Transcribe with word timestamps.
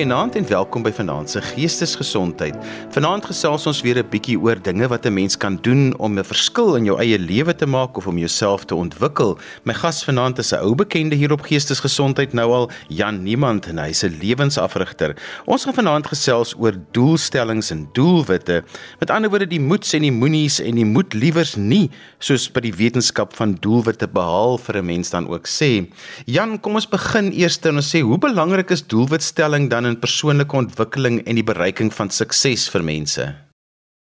Goeienaand 0.00 0.36
en 0.38 0.46
welkom 0.48 0.80
by 0.80 0.90
Vanaand 0.96 1.28
se 1.28 1.42
Geestesgesondheid. 1.44 2.54
Vanaand 2.94 3.26
gesels 3.28 3.66
ons 3.68 3.82
weer 3.84 3.98
'n 4.00 4.08
bietjie 4.08 4.38
oor 4.40 4.56
dinge 4.56 4.88
wat 4.88 5.04
'n 5.04 5.12
mens 5.12 5.36
kan 5.36 5.58
doen 5.60 5.92
om 5.98 6.18
'n 6.18 6.24
verskil 6.24 6.76
in 6.76 6.84
jou 6.84 6.98
eie 6.98 7.18
lewe 7.18 7.54
te 7.54 7.66
maak 7.66 7.96
of 7.96 8.06
om 8.06 8.16
jouself 8.18 8.64
te 8.64 8.74
ontwikkel. 8.74 9.38
My 9.64 9.74
gas 9.74 10.04
vanaand 10.04 10.38
is 10.38 10.52
'n 10.52 10.64
ou 10.64 10.74
bekende 10.74 11.16
hier 11.16 11.32
op 11.32 11.42
Geestesgesondheid 11.42 12.32
nou 12.32 12.52
al, 12.52 12.70
Jan 12.88 13.22
Niemand 13.22 13.66
en 13.66 13.78
hy's 13.78 14.02
'n 14.02 14.16
lewensafrigter. 14.22 15.16
Ons 15.44 15.64
gaan 15.64 15.74
vanaand 15.74 16.06
gesels 16.06 16.54
oor 16.58 16.72
doelstellings 16.92 17.70
en 17.70 17.88
doelwitte. 17.92 18.64
Met 19.00 19.10
ander 19.10 19.30
woorde 19.30 19.46
die 19.46 19.60
moets 19.60 19.92
en 19.92 20.02
die 20.02 20.12
moenies 20.12 20.60
en 20.60 20.74
die 20.74 20.84
moet 20.86 21.12
liewers 21.12 21.56
nie 21.56 21.90
soos 22.18 22.50
by 22.50 22.60
die 22.60 22.74
wetenskap 22.74 23.36
van 23.36 23.54
doelwitte 23.60 24.08
behaal 24.08 24.58
vir 24.58 24.76
'n 24.76 24.86
mens 24.86 25.10
dan 25.10 25.28
ook 25.28 25.46
sê. 25.46 25.86
Jan, 26.24 26.60
kom 26.60 26.74
ons 26.74 26.88
begin 26.88 27.32
eers 27.32 27.58
en 27.60 27.76
ons 27.76 27.94
sê 27.96 28.00
hoe 28.00 28.18
belangrik 28.18 28.70
is 28.70 28.86
doelwitstelling 28.86 29.68
dan 29.68 29.89
in 29.90 29.98
persoonlike 30.00 30.56
ontwikkeling 30.56 31.20
en 31.26 31.38
die 31.38 31.46
bereiking 31.46 31.90
van 31.94 32.10
sukses 32.14 32.68
vir 32.72 32.84
mense? 32.86 33.26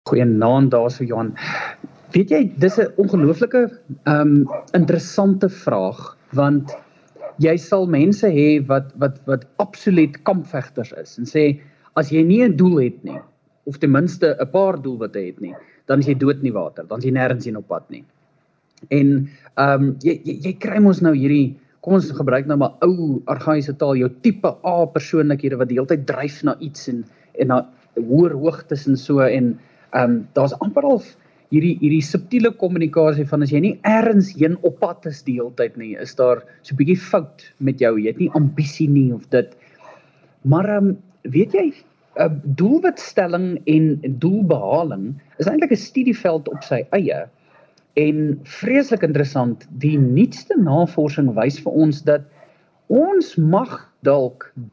Goeienaand 0.09 0.73
daarso 0.73 1.05
Johan. 1.05 1.35
Weet 2.15 2.31
jy, 2.33 2.43
dis 2.57 2.79
'n 2.79 2.93
ongelooflike 2.97 3.65
ehm 4.05 4.21
um, 4.21 4.49
interessante 4.73 5.49
vraag 5.49 6.17
want 6.33 6.77
jy 7.39 7.57
sal 7.57 7.87
mense 7.87 8.27
hê 8.27 8.61
wat 8.67 8.93
wat 9.03 9.19
wat 9.27 9.45
absoluut 9.65 10.17
kampvegters 10.25 10.93
is 11.03 11.19
en 11.19 11.27
sê 11.27 11.61
as 11.95 12.11
jy 12.11 12.23
nie 12.23 12.43
'n 12.45 12.57
doel 12.57 12.79
het 12.89 13.05
nie 13.05 13.21
of 13.69 13.79
ten 13.79 13.91
minste 13.91 14.37
'n 14.41 14.51
paar 14.51 14.81
doelwitte 14.83 15.21
het 15.21 15.41
nie, 15.41 15.55
dan 15.87 15.99
is 15.99 16.07
jy 16.07 16.15
dood 16.15 16.37
in 16.37 16.49
die 16.49 16.53
water, 16.57 16.85
dan 16.89 16.99
is 16.99 17.05
jy 17.05 17.13
nêrens 17.13 17.47
in 17.47 17.57
op 17.57 17.69
pad 17.69 17.91
nie. 17.91 18.05
En 18.89 19.29
ehm 19.57 19.83
um, 19.83 19.97
jy, 20.01 20.21
jy 20.25 20.35
jy 20.45 20.53
kry 20.59 20.79
mos 20.81 21.01
nou 21.01 21.15
hierdie 21.15 21.57
kom 21.89 21.97
ons 21.97 22.11
gebruik 22.13 22.49
nou 22.49 22.59
maar 22.61 22.75
ou 22.85 23.23
argaïese 23.33 23.73
taal, 23.81 23.97
jou 23.97 24.11
tipe 24.25 24.51
A 24.69 24.75
persoonlikhede 24.93 25.57
wat 25.57 25.71
die 25.71 25.79
hele 25.79 25.89
tyd 25.89 26.05
dryf 26.11 26.43
na 26.45 26.59
iets 26.61 26.91
en 26.93 27.07
en 27.41 27.49
na 27.49 27.63
hoër 27.97 28.35
hoogtes 28.37 28.85
en 28.91 28.99
so 29.01 29.25
en 29.25 29.55
ehm 29.97 30.05
um, 30.05 30.17
daar's 30.37 30.53
amper 30.65 30.85
al 30.85 31.01
hierdie 31.55 31.79
hierdie 31.81 32.05
subtiele 32.05 32.51
kommunikasie 32.61 33.25
van 33.31 33.47
as 33.47 33.55
jy 33.55 33.63
nie 33.65 33.77
ergens 33.89 34.35
heen 34.37 34.59
op 34.69 34.77
pad 34.83 35.07
is 35.09 35.23
die 35.25 35.39
hele 35.39 35.55
tyd 35.57 35.79
nie, 35.81 35.95
is 35.97 36.13
daar 36.19 36.43
so 36.61 36.75
'n 36.75 36.81
bietjie 36.83 36.99
fout 37.01 37.47
met 37.59 37.81
jou. 37.81 37.97
Jy 37.97 38.13
het 38.13 38.21
nie 38.21 38.35
ambisie 38.35 38.89
nie 38.89 39.13
of 39.15 39.25
dit. 39.31 39.57
Maar 40.45 40.69
ehm 40.69 40.89
um, 40.89 40.99
weet 41.23 41.55
jy 41.55 41.73
'n 41.73 42.21
uh, 42.21 42.29
doelwitstelling 42.61 43.63
en 43.65 44.01
doelbehaling 44.19 45.15
is 45.39 45.47
eintlik 45.49 45.73
'n 45.73 45.85
studieveld 45.89 46.49
op 46.49 46.63
sy 46.63 46.85
eie. 46.93 47.29
En 47.99 48.41
vreeslik 48.47 49.03
interessant, 49.03 49.67
die 49.83 49.97
nuutste 49.99 50.55
navorsing 50.61 51.33
wys 51.35 51.59
vir 51.65 51.79
ons 51.85 52.03
dat 52.07 52.27
ons 52.87 53.35
mag 53.37 53.73
dalk 54.07 54.53
'n 54.55 54.69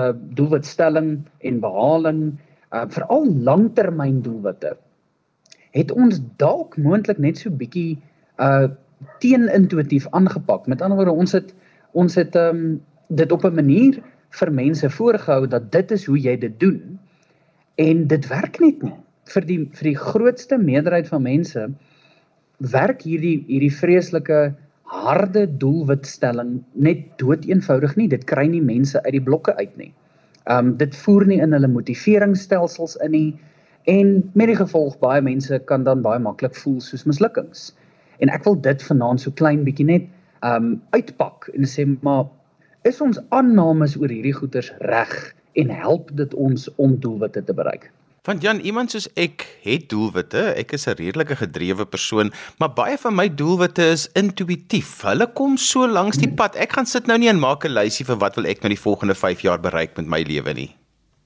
uh, 0.00 0.12
doelwitstelling 0.36 1.20
en 1.48 1.60
behaling, 1.60 2.22
uh, 2.72 2.86
veral 2.88 3.28
langtermyn 3.48 4.22
doelwitte, 4.24 4.76
het 5.76 5.92
ons 5.92 6.20
dalk 6.36 6.76
moontlik 6.76 7.18
net 7.18 7.38
so 7.38 7.50
bietjie 7.50 7.98
uh 8.38 8.68
teenintuïtief 9.18 10.06
aangepak. 10.14 10.66
Met 10.70 10.82
ander 10.82 10.96
woorde, 10.96 11.12
ons 11.12 11.32
het 11.32 11.54
ons 11.92 12.14
het 12.14 12.36
um 12.38 12.80
dit 13.08 13.32
op 13.32 13.44
'n 13.44 13.54
manier 13.54 14.02
vir 14.30 14.52
mense 14.52 14.90
voorgehou 14.90 15.46
dat 15.46 15.72
dit 15.72 15.90
is 15.90 16.04
hoe 16.04 16.18
jy 16.18 16.36
dit 16.36 16.60
doen 16.60 16.98
en 17.74 18.06
dit 18.06 18.28
werk 18.28 18.60
net 18.60 18.82
nie 18.82 18.94
vir 19.34 19.46
die 19.46 19.58
vir 19.72 19.88
die 19.90 19.98
grootste 19.98 20.58
meerderheid 20.58 21.08
van 21.08 21.22
mense 21.22 21.68
werk 22.70 23.02
hierdie 23.02 23.42
hierdie 23.48 23.72
vreeslike 23.74 24.52
harde 24.92 25.46
doelwitstelling 25.58 26.60
net 26.74 27.04
dood 27.18 27.46
eenvoudig 27.48 27.96
nie. 27.96 28.08
Dit 28.12 28.26
kry 28.28 28.46
nie 28.50 28.62
mense 28.62 29.00
uit 29.02 29.14
die 29.16 29.24
blokke 29.24 29.54
uit 29.56 29.72
nie. 29.80 29.92
Um 30.50 30.76
dit 30.78 30.94
voer 31.04 31.26
nie 31.26 31.40
in 31.42 31.54
hulle 31.56 31.70
motiveringsstelsels 31.70 32.98
in 33.06 33.14
nie 33.16 33.30
en 33.90 34.18
met 34.38 34.50
die 34.50 34.58
gevolg 34.58 34.98
baie 35.02 35.22
mense 35.24 35.58
kan 35.70 35.86
dan 35.88 36.04
baie 36.04 36.20
maklik 36.22 36.54
voel 36.58 36.80
soos 36.80 37.06
mislukkings. 37.08 37.72
En 38.20 38.30
ek 38.30 38.44
wil 38.46 38.58
dit 38.60 38.84
vanaand 38.90 39.22
so 39.22 39.34
klein 39.40 39.64
bietjie 39.66 39.88
net 39.88 40.06
um 40.46 40.76
uitpak 40.94 41.48
en 41.54 41.66
sê 41.66 41.86
maar 42.02 42.26
is 42.88 43.00
ons 43.00 43.18
aannames 43.30 43.96
oor 43.98 44.10
hierdie 44.10 44.34
goeters 44.34 44.72
reg 44.90 45.14
en 45.58 45.70
help 45.70 46.10
dit 46.18 46.34
ons 46.34 46.68
om 46.82 46.96
doelwitte 47.00 47.42
te 47.46 47.54
bereik? 47.54 47.90
Want 48.22 48.42
Jan, 48.42 48.60
iemand 48.62 48.92
soos 48.94 49.08
ek 49.18 49.42
het 49.64 49.88
doelwitte. 49.90 50.42
Ek 50.54 50.72
is 50.76 50.86
'n 50.86 50.94
redelike 50.94 51.36
gedrewe 51.36 51.84
persoon, 51.84 52.30
maar 52.58 52.70
baie 52.70 52.98
van 52.98 53.14
my 53.14 53.26
doelwitte 53.34 53.82
is 53.82 54.06
intuïtief. 54.14 55.02
Hulle 55.02 55.26
kom 55.26 55.56
so 55.56 55.88
langs 55.88 56.18
die 56.22 56.30
pad. 56.30 56.54
Ek 56.54 56.72
gaan 56.72 56.86
sit 56.86 57.06
nou 57.06 57.18
nie 57.18 57.28
en 57.28 57.40
maak 57.40 57.64
'n 57.64 57.74
lysie 57.74 58.06
vir 58.06 58.16
wat 58.16 58.36
wil 58.36 58.46
ek 58.46 58.62
nou 58.62 58.68
die 58.68 58.78
volgende 58.78 59.14
5 59.14 59.42
jaar 59.42 59.58
bereik 59.58 59.96
met 59.96 60.06
my 60.06 60.22
lewe 60.22 60.54
nie. 60.54 60.70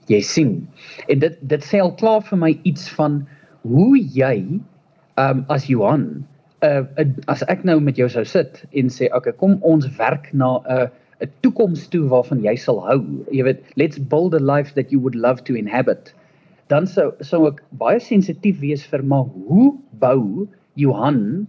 Jy 0.07 0.21
sien. 0.21 0.69
En 1.09 1.19
dit 1.19 1.37
dit 1.41 1.65
sê 1.65 1.83
al 1.83 1.95
klaar 1.95 2.23
vir 2.23 2.39
my 2.39 2.59
iets 2.63 2.89
van 2.89 3.29
hoe 3.61 3.99
jy 4.01 4.61
um 5.17 5.45
as 5.49 5.67
Johan 5.67 6.25
uh, 6.63 6.83
uh 6.97 7.05
as 7.27 7.43
ek 7.43 7.65
nou 7.65 7.81
met 7.81 7.97
jou 7.97 8.09
sou 8.09 8.25
sit 8.25 8.65
en 8.73 8.89
sê 8.89 9.13
okay, 9.13 9.33
kom 9.33 9.59
ons 9.61 9.87
werk 9.99 10.33
na 10.33 10.57
'n 10.57 10.81
uh, 10.81 10.89
'n 11.21 11.31
toekoms 11.43 11.89
toe 11.89 12.09
waarvan 12.09 12.43
jy 12.43 12.57
sal 12.57 12.81
hou. 12.81 13.05
Jy 13.31 13.43
weet, 13.43 13.61
let's 13.75 13.99
build 13.99 14.35
a 14.35 14.41
life 14.41 14.73
that 14.75 14.91
you 14.91 14.99
would 14.99 15.15
love 15.15 15.45
to 15.45 15.55
inhabit 15.55 16.15
dan 16.73 16.87
sou 16.91 17.13
sou 17.23 17.47
ek 17.49 17.61
baie 17.79 18.01
sensitief 18.03 18.59
wees 18.63 18.85
vir 18.91 19.03
maar 19.03 19.27
hoe 19.35 19.75
bou 20.01 20.47
Johan 20.77 21.47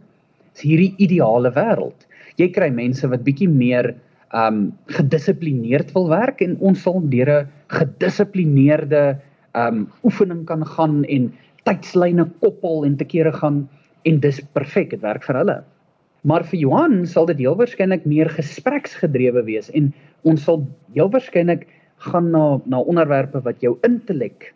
hierdie 0.57 0.93
ideale 1.03 1.51
wêreld. 1.53 2.05
Jy 2.37 2.49
kry 2.53 2.69
mense 2.73 3.07
wat 3.09 3.25
bietjie 3.25 3.49
meer 3.49 3.93
um 4.35 4.73
gedissiplineerd 4.91 5.93
wil 5.95 6.09
werk 6.11 6.41
en 6.43 6.57
ons 6.59 6.81
sal 6.83 6.99
deur 7.13 7.29
'n 7.29 7.47
gedissiplineerde 7.73 9.19
um 9.55 9.87
oefening 10.03 10.45
kan 10.45 10.65
gaan 10.65 11.03
en 11.05 11.31
tydslyne 11.65 12.25
koppel 12.41 12.85
en 12.85 12.97
te 12.97 13.05
kere 13.05 13.31
gaan 13.31 13.67
en 14.05 14.19
dis 14.19 14.41
perfek, 14.53 14.89
dit 14.91 15.01
werk 15.01 15.23
vir 15.23 15.35
hulle. 15.35 15.63
Maar 16.23 16.43
vir 16.43 16.59
Johan 16.59 17.05
sal 17.05 17.25
dit 17.25 17.37
heel 17.37 17.55
waarskynlik 17.55 18.05
meer 18.05 18.29
gespreksgedrewe 18.29 19.43
wees 19.45 19.69
en 19.73 19.93
ons 20.23 20.43
sal 20.43 20.65
heel 20.93 21.09
waarskynlik 21.09 21.67
gaan 21.97 22.31
na 22.31 22.59
na 22.65 22.79
onderwerpe 22.79 23.41
wat 23.43 23.61
jou 23.61 23.77
intellek 23.83 24.53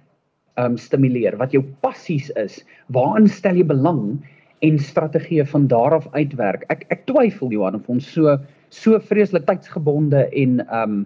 um 0.60 0.78
stimuleer, 0.78 1.38
wat 1.40 1.54
jou 1.56 1.64
passies 1.84 2.30
is, 2.40 2.60
waaraan 2.92 3.28
stel 3.32 3.56
jy 3.56 3.66
belang 3.68 4.20
en 4.62 4.78
strategieë 4.80 5.46
van 5.54 5.68
daar 5.72 5.96
af 5.98 6.08
uitwerk. 6.14 6.66
Ek 6.70 6.86
ek 6.94 7.06
twyfel 7.10 7.54
Johan 7.54 7.80
of 7.80 7.90
ons 7.90 8.08
so 8.14 8.38
so 8.72 9.00
vreeslik 9.00 9.48
tydsgebonde 9.48 10.28
en 10.44 10.62
um 10.70 11.02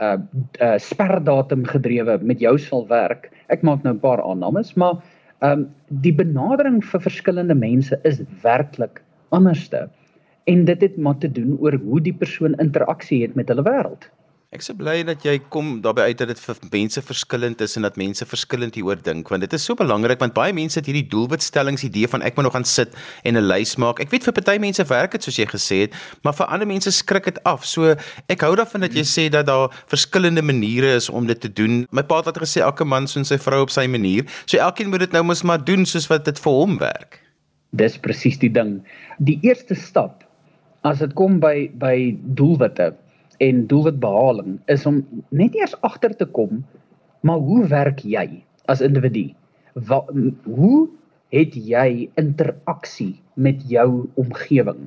uh, 0.00 0.18
uh 0.60 0.76
sperdatum 0.78 1.64
gedrewe 1.68 2.18
met 2.22 2.40
jou 2.40 2.56
sal 2.58 2.86
werk. 2.88 3.30
Ek 3.48 3.62
maak 3.62 3.84
nou 3.84 3.94
'n 3.94 4.00
paar 4.00 4.22
aannames, 4.22 4.74
maar 4.76 5.02
um 5.42 5.68
die 5.88 6.12
benadering 6.12 6.82
vir 6.84 7.00
verskillende 7.00 7.54
mense 7.54 8.00
is 8.04 8.22
werklik 8.42 9.02
anderste. 9.30 9.88
En 10.46 10.64
dit 10.64 10.80
het 10.80 10.96
maar 10.96 11.18
te 11.18 11.32
doen 11.32 11.56
oor 11.60 11.72
hoe 11.72 12.00
die 12.00 12.14
persoon 12.14 12.54
interaksie 12.60 13.22
het 13.22 13.34
met 13.34 13.48
hulle 13.48 13.64
wêreld. 13.64 14.10
Ek 14.54 14.62
se 14.62 14.70
bly 14.78 15.00
dat 15.02 15.24
jy 15.26 15.32
kom 15.50 15.80
daarbey 15.82 16.12
uit 16.12 16.20
dat 16.20 16.28
dit 16.30 16.38
vir 16.38 16.58
mense 16.70 17.00
verskillend 17.02 17.62
is 17.64 17.72
en 17.74 17.82
dat 17.88 17.96
mense 17.98 18.22
verskillend 18.30 18.76
hieroor 18.78 19.00
dink 19.02 19.32
want 19.32 19.42
dit 19.42 19.56
is 19.56 19.64
so 19.66 19.74
belangrik 19.74 20.20
want 20.22 20.36
baie 20.36 20.54
mense 20.54 20.78
het 20.78 20.86
hierdie 20.86 21.08
doelwitstellings 21.10 21.82
idee 21.88 22.06
van 22.12 22.22
ek 22.22 22.38
moet 22.38 22.46
nog 22.46 22.54
gaan 22.54 22.66
sit 22.70 22.94
en 23.26 23.34
'n 23.34 23.42
lys 23.48 23.74
maak. 23.82 23.98
Ek 23.98 24.14
weet 24.14 24.22
vir 24.22 24.36
party 24.36 24.54
mense 24.62 24.86
werk 24.86 25.18
dit 25.18 25.26
soos 25.26 25.40
jy 25.42 25.48
gesê 25.50 25.80
het, 25.82 25.98
maar 26.22 26.38
vir 26.38 26.46
ander 26.46 26.70
mense 26.70 26.92
skrik 26.94 27.24
dit 27.24 27.42
af. 27.42 27.66
So 27.66 27.96
ek 28.30 28.46
hou 28.46 28.54
daarvan 28.54 28.86
dat 28.86 28.94
jy 28.94 29.02
sê 29.02 29.28
dat 29.28 29.46
daar 29.46 29.74
verskillende 29.90 30.42
maniere 30.42 30.94
is 30.94 31.10
om 31.10 31.26
dit 31.26 31.40
te 31.40 31.50
doen. 31.52 31.86
My 31.90 32.02
pa 32.02 32.22
het 32.22 32.38
gesê 32.38 32.62
elke 32.62 32.84
man 32.84 33.08
soos 33.08 33.28
sy 33.28 33.38
vrou 33.38 33.62
op 33.62 33.70
sy 33.70 33.88
manier. 33.88 34.22
So 34.46 34.58
elkeen 34.58 34.88
moet 34.88 35.00
dit 35.00 35.12
nou 35.12 35.24
mos 35.24 35.42
maar 35.42 35.64
doen 35.64 35.84
soos 35.84 36.06
wat 36.06 36.24
dit 36.24 36.38
vir 36.38 36.52
hom 36.52 36.78
werk. 36.78 37.18
Dis 37.72 37.98
presies 37.98 38.38
die 38.38 38.52
ding. 38.52 38.84
Die 39.18 39.40
eerste 39.42 39.74
stap 39.74 40.22
as 40.84 40.98
dit 40.98 41.12
kom 41.14 41.40
by 41.40 41.70
by 41.74 42.14
doelwitte 42.22 42.94
en 43.44 43.66
doelwitbehaling 43.68 44.56
is 44.72 44.86
om 44.88 45.02
net 45.30 45.56
eers 45.58 45.76
agter 45.86 46.16
te 46.16 46.26
kom 46.36 46.62
maar 47.24 47.40
hoe 47.40 47.64
werk 47.72 48.04
jy 48.04 48.26
as 48.68 48.84
individu? 48.84 49.30
Wat 49.88 50.10
hoe 50.44 50.86
het 51.34 51.56
jy 51.56 52.06
interaksie 52.20 53.14
met 53.34 53.64
jou 53.68 54.04
omgewing? 54.20 54.84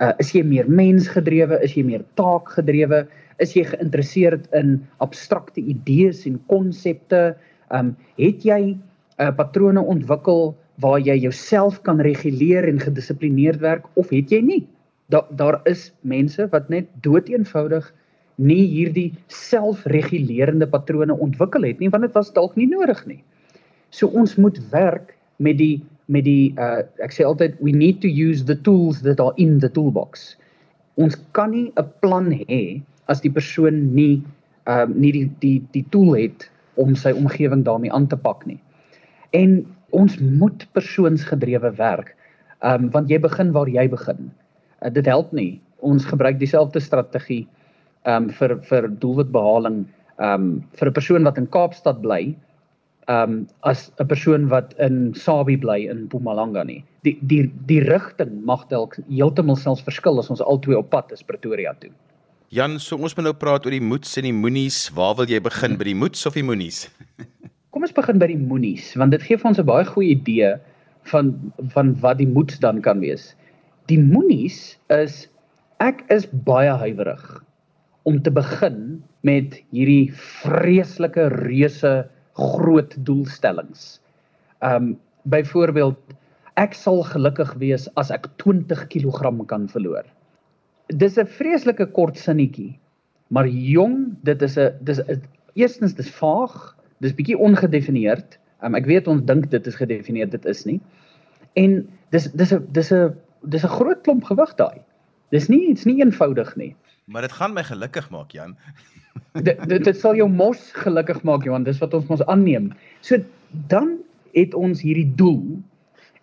Uh, 0.00 0.12
is 0.22 0.32
jy 0.32 0.44
meer 0.46 0.68
mensgedrewe, 0.68 1.58
is 1.64 1.74
jy 1.76 1.84
meer 1.88 2.04
taakgedrewe, 2.20 3.06
is 3.40 3.56
jy 3.56 3.64
geïnteresseerd 3.72 4.46
in 4.56 4.78
abstrakte 5.04 5.64
idees 5.64 6.26
en 6.28 6.38
konsepte? 6.52 7.34
Um 7.72 7.94
het 8.20 8.44
jy 8.44 8.60
uh, 8.74 9.32
patrone 9.36 9.80
ontwikkel 9.80 10.52
waar 10.84 11.00
jy 11.00 11.16
jouself 11.24 11.80
kan 11.88 12.00
reguleer 12.04 12.68
en 12.68 12.80
gedissiplineerd 12.80 13.60
werk 13.64 13.88
of 14.00 14.12
het 14.12 14.32
jy 14.32 14.40
nie? 14.44 14.62
Daar 15.10 15.26
daar 15.36 15.60
is 15.70 15.90
mense 16.00 16.46
wat 16.52 16.68
net 16.68 16.88
doeteenvoudig 17.04 17.92
nie 18.40 18.64
hierdie 18.72 19.10
selfregulerende 19.26 20.66
patrone 20.66 21.16
ontwikkel 21.26 21.66
het 21.68 21.80
nie 21.82 21.90
want 21.92 22.06
dit 22.06 22.14
was 22.16 22.32
dalk 22.36 22.56
nie 22.56 22.68
nodig 22.70 23.02
nie. 23.06 23.22
So 23.90 24.08
ons 24.08 24.36
moet 24.40 24.60
werk 24.72 25.16
met 25.36 25.58
die 25.58 25.82
met 26.10 26.24
die 26.26 26.52
uh 26.58 26.82
ek 27.04 27.14
sê 27.14 27.26
altyd 27.26 27.58
we 27.60 27.74
need 27.74 28.00
to 28.04 28.08
use 28.08 28.44
the 28.44 28.58
tools 28.66 29.02
that 29.06 29.20
are 29.20 29.34
in 29.36 29.58
the 29.60 29.70
toolbox. 29.70 30.36
Ons 30.96 31.18
kan 31.36 31.50
nie 31.50 31.72
'n 31.76 31.90
plan 32.00 32.30
hê 32.32 32.82
as 33.06 33.20
die 33.20 33.32
persoon 33.32 33.94
nie 33.94 34.22
ehm 34.66 34.90
uh, 34.90 34.96
nie 34.96 35.12
die 35.12 35.28
die 35.40 35.58
die 35.72 35.86
tool 35.90 36.14
het 36.14 36.50
om 36.74 36.94
sy 36.94 37.12
omgewing 37.12 37.64
daarmee 37.64 37.92
aan 37.92 38.06
te 38.06 38.16
pak 38.16 38.46
nie. 38.46 38.58
En 39.30 39.66
ons 39.90 40.18
moet 40.18 40.66
persoonsgedrewe 40.72 41.74
werk. 41.76 42.16
Ehm 42.62 42.84
um, 42.84 42.90
want 42.90 43.10
jy 43.10 43.18
begin 43.18 43.52
waar 43.52 43.68
jy 43.68 43.88
begin. 43.88 44.30
Uh, 44.80 44.90
dit 44.92 45.06
help 45.06 45.32
nie. 45.32 45.60
Ons 45.80 46.04
gebruik 46.04 46.38
dieselfde 46.38 46.80
strategie 46.80 47.46
ehm 48.08 48.28
um, 48.28 48.30
vir 48.32 48.56
vir 48.68 48.88
doelwitbehaling 49.00 49.82
ehm 50.18 50.34
um, 50.34 50.62
vir 50.78 50.88
'n 50.88 50.96
persoon 50.96 51.24
wat 51.24 51.38
in 51.38 51.48
Kaapstad 51.48 52.00
bly 52.00 52.36
ehm 53.10 53.32
um, 53.32 53.48
as 53.60 53.90
'n 53.98 54.06
persoon 54.06 54.48
wat 54.48 54.74
in 54.78 55.14
Sabi 55.14 55.56
bly 55.56 55.88
in 55.90 56.04
Mpumalanga 56.04 56.64
nie. 56.64 56.84
Die 57.04 57.18
die 57.20 57.50
die 57.66 57.80
rigting 57.80 58.44
mag 58.44 58.68
dalk 58.68 58.96
heeltemal 59.08 59.56
selfs 59.56 59.82
verskil 59.82 60.18
as 60.18 60.30
ons 60.30 60.40
albei 60.40 60.76
op 60.76 60.90
pad 60.90 61.12
is 61.12 61.22
Pretoria 61.22 61.74
toe. 61.80 61.90
Jan, 62.48 62.78
so 62.78 62.96
ons 62.96 63.14
moet 63.16 63.24
nou 63.24 63.34
praat 63.34 63.66
oor 63.66 63.70
die 63.70 63.84
moets 63.92 64.16
en 64.18 64.26
die 64.26 64.34
moenies. 64.34 64.90
Waar 64.94 65.14
wil 65.16 65.26
jy 65.26 65.40
begin 65.40 65.76
by 65.78 65.84
die 65.84 65.94
moets 65.94 66.26
of 66.26 66.34
die 66.34 66.42
moenies? 66.42 66.88
Kom 67.70 67.82
ons 67.82 67.94
begin 67.94 68.18
by 68.18 68.26
die 68.26 68.40
moenies 68.40 68.94
want 68.96 69.12
dit 69.12 69.22
gee 69.22 69.36
vir 69.36 69.48
ons 69.52 69.60
'n 69.60 69.66
baie 69.66 69.84
goeie 69.84 70.16
idee 70.16 70.56
van 71.12 71.34
van 71.74 71.94
wat 72.00 72.18
die 72.18 72.28
moets 72.28 72.58
dan 72.58 72.80
kan 72.80 73.00
wees. 73.00 73.34
Die 73.90 73.98
moenies 73.98 74.78
is 74.94 75.24
ek 75.82 76.04
is 76.14 76.28
baie 76.46 76.70
huiwerig 76.78 77.24
om 78.06 78.20
te 78.22 78.30
begin 78.30 79.00
met 79.26 79.56
hierdie 79.74 80.12
vreeslike 80.14 81.26
reuse 81.34 81.94
groot 82.38 82.94
doelstellings. 83.08 83.98
Um 84.62 84.94
byvoorbeeld 85.30 85.98
ek 86.60 86.76
sal 86.78 87.02
gelukkig 87.08 87.50
wees 87.60 87.88
as 88.00 88.12
ek 88.14 88.28
20 88.42 88.86
kg 88.92 89.32
kan 89.50 89.66
verloor. 89.72 90.06
Dis 90.88 91.18
'n 91.18 91.26
vreeslike 91.26 91.86
kort 91.96 92.16
sinnetjie. 92.16 92.78
Maar 93.30 93.46
jong, 93.46 94.16
dit 94.22 94.42
is 94.42 94.58
'n 94.58 94.70
dis 94.84 95.00
eerstens 95.54 95.94
dis 95.94 96.10
vaag, 96.10 96.76
dis 97.00 97.14
bietjie 97.14 97.38
ongedefinieerd. 97.38 98.38
Um 98.62 98.74
ek 98.74 98.86
weet 98.86 99.08
ons 99.08 99.26
dink 99.26 99.50
dit 99.50 99.66
is 99.66 99.74
gedefinieer, 99.74 100.30
dit 100.30 100.46
is 100.46 100.64
nie. 100.66 100.80
En 101.56 101.88
dis 102.10 102.30
dis 102.32 102.52
'n 102.52 102.66
dis 102.72 102.92
'n 102.92 103.14
dis 103.42 103.64
'n 103.64 103.76
groot 103.78 104.02
klomp 104.02 104.24
gewig 104.24 104.54
daai. 104.56 104.80
Dis 105.30 105.48
nie 105.48 105.66
dit's 105.68 105.86
nie 105.86 106.00
eenvoudig 106.02 106.56
nie. 106.56 106.74
Maar 107.04 107.22
dit 107.22 107.32
gaan 107.32 107.54
my 107.54 107.62
gelukkig 107.62 108.10
maak, 108.10 108.32
Jan. 108.32 108.56
dit, 109.46 109.68
dit 109.68 109.84
dit 109.84 109.96
sal 109.96 110.14
jou 110.14 110.28
mos 110.28 110.70
gelukkig 110.72 111.22
maak 111.22 111.44
Johan, 111.44 111.64
dis 111.64 111.78
wat 111.78 111.94
ons 111.94 112.06
mos 112.06 112.24
aanneem. 112.26 112.72
So 113.00 113.18
dan 113.50 113.98
het 114.34 114.54
ons 114.54 114.82
hierdie 114.82 115.10
doel 115.16 115.58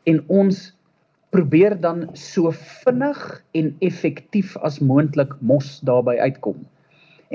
en 0.08 0.24
ons 0.28 0.74
probeer 1.36 1.76
dan 1.80 2.08
so 2.16 2.52
vinnig 2.86 3.44
en 3.52 3.76
effektief 3.84 4.56
as 4.64 4.80
moontlik 4.80 5.34
mos 5.40 5.80
daarby 5.84 6.16
uitkom. 6.24 6.64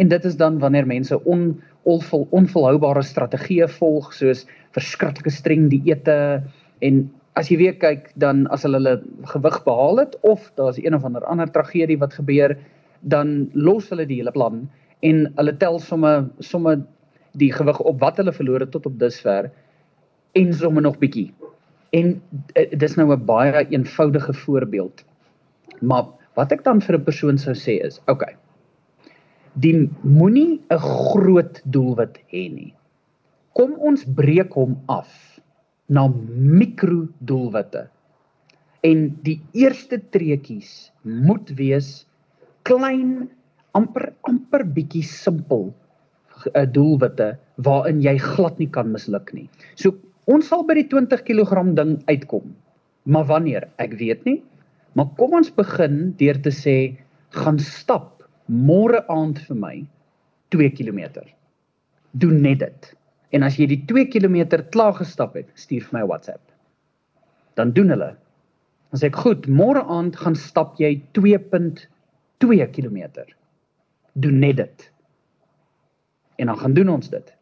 En 0.00 0.08
dit 0.08 0.24
is 0.24 0.36
dan 0.36 0.58
wanneer 0.58 0.86
mense 0.88 1.18
on 1.28 1.60
onvol, 1.82 2.26
onvolhoubare 2.30 3.02
strategieë 3.02 3.68
volg 3.76 4.12
soos 4.14 4.46
verskriklike 4.72 5.32
streng 5.34 5.68
dieete 5.68 6.40
en 6.80 7.02
as 7.34 7.48
jy 7.48 7.56
weer 7.56 7.76
kyk 7.80 8.12
dan 8.16 8.46
as 8.54 8.62
hulle 8.62 8.78
hulle 8.80 9.02
gewig 9.34 9.58
behaal 9.64 9.98
het 10.04 10.16
of 10.20 10.50
daar's 10.56 10.78
een 10.78 10.94
of 10.94 11.04
ander 11.04 11.24
ander 11.24 11.50
tragedie 11.50 11.98
wat 11.98 12.14
gebeur 12.14 12.56
dan 13.00 13.50
los 13.54 13.88
hulle 13.90 14.06
die 14.06 14.20
hele 14.20 14.32
plan 14.32 14.68
en 15.00 15.26
hulle 15.36 15.56
tel 15.56 15.78
somme 15.80 16.30
somme 16.40 16.76
die 17.38 17.52
gewig 17.52 17.80
op 17.80 18.00
wat 18.00 18.20
hulle 18.20 18.32
verloor 18.32 18.60
het 18.60 18.70
tot 18.74 18.86
op 18.86 18.98
dusver 19.00 19.50
en 20.32 20.52
somme 20.54 20.80
nog 20.80 20.98
bietjie. 20.98 21.32
En 21.92 22.14
uh, 22.56 22.66
dis 22.78 22.94
nou 22.96 23.12
'n 23.12 23.24
baie 23.24 23.66
eenvoudige 23.68 24.32
voorbeeld. 24.32 25.04
Maar 25.80 26.04
wat 26.34 26.52
ek 26.52 26.64
dan 26.64 26.80
vir 26.80 26.96
'n 26.98 27.04
persoon 27.04 27.38
sou 27.38 27.54
sê 27.54 27.84
is, 27.84 28.00
okay. 28.06 28.36
Die 29.52 29.90
moenie 30.02 30.60
'n 30.70 30.78
groot 30.78 31.60
doelwit 31.64 32.18
hê 32.32 32.48
nie. 32.52 32.74
Kom 33.52 33.72
ons 33.78 34.04
breek 34.04 34.52
hom 34.52 34.80
af 34.86 35.31
na 35.88 36.06
mikro 36.08 37.08
doelwitte. 37.18 37.88
En 38.82 39.04
die 39.26 39.38
eerste 39.54 39.98
treetjies 40.14 40.90
moet 41.02 41.50
wees 41.58 42.04
klein 42.66 43.30
amper 43.78 44.12
amper 44.28 44.64
bietjie 44.76 45.04
simpel 45.06 45.70
uh, 46.52 46.66
doelwitte 46.66 47.32
waarin 47.66 48.02
jy 48.04 48.16
glad 48.22 48.58
nie 48.58 48.70
kan 48.70 48.90
misluk 48.92 49.32
nie. 49.36 49.48
So 49.76 49.94
ons 50.30 50.48
sal 50.50 50.64
by 50.66 50.78
die 50.78 50.88
20 50.90 51.24
kg 51.26 51.74
ding 51.78 51.96
uitkom. 52.10 52.52
Maar 53.04 53.26
wanneer? 53.30 53.68
Ek 53.82 53.96
weet 53.98 54.26
nie. 54.28 54.40
Maar 54.94 55.08
kom 55.18 55.34
ons 55.38 55.50
begin 55.56 56.12
deur 56.20 56.38
te 56.42 56.52
sê 56.54 56.76
gaan 57.34 57.58
stap 57.62 58.26
môre 58.46 59.02
aand 59.10 59.40
vir 59.46 59.58
my 59.58 59.76
2 60.54 60.70
km. 60.76 61.22
Doen 62.12 62.42
net 62.44 62.60
dit. 62.60 62.90
En 63.32 63.42
as 63.46 63.56
jy 63.56 63.66
die 63.70 63.82
2 63.88 64.08
km 64.12 64.60
klaar 64.74 64.94
gestap 64.98 65.36
het, 65.38 65.48
stuur 65.54 65.86
vir 65.88 65.98
my 65.98 66.02
'n 66.04 66.08
WhatsApp. 66.08 66.42
Dan 67.56 67.72
doen 67.72 67.88
hulle. 67.88 68.16
Dan 68.90 69.00
sê 69.00 69.06
ek 69.08 69.16
goed, 69.16 69.46
môre 69.48 69.82
aand 69.88 70.16
gaan 70.16 70.34
stap 70.36 70.76
jy 70.80 71.02
2.2 71.12 72.66
km 72.72 72.98
doen 74.12 74.38
net 74.38 74.56
dit. 74.56 74.92
En 76.36 76.46
dan 76.46 76.58
gaan 76.58 76.74
doen 76.74 76.88
ons 76.88 77.08
dit. 77.08 77.36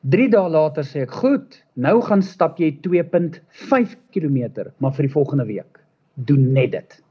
3 0.00 0.28
dae 0.30 0.48
later 0.48 0.84
sê 0.84 1.02
ek, 1.02 1.10
"Goed, 1.10 1.64
nou 1.74 2.00
gaan 2.00 2.22
stap 2.22 2.58
jy 2.58 2.78
2.5 2.80 3.96
km, 4.12 4.70
maar 4.78 4.92
vir 4.92 5.02
die 5.02 5.12
volgende 5.12 5.46
week 5.46 5.80
doen 6.14 6.52
net 6.52 6.72
dit." 6.72 7.02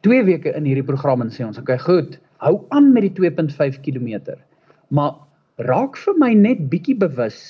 2 0.00 0.24
weke 0.24 0.54
in 0.56 0.64
hierdie 0.64 0.86
program 0.86 1.20
en 1.20 1.28
sê 1.28 1.46
ons, 1.46 1.58
"Oké, 1.58 1.72
okay, 1.72 1.78
goed, 1.78 2.18
hou 2.38 2.64
aan 2.70 2.92
met 2.92 3.02
die 3.02 3.12
2.5 3.12 3.80
km, 3.80 4.36
maar 4.88 5.12
raak 5.66 5.98
vir 6.00 6.16
my 6.18 6.32
net 6.34 6.66
bietjie 6.72 6.96
bewus 6.98 7.40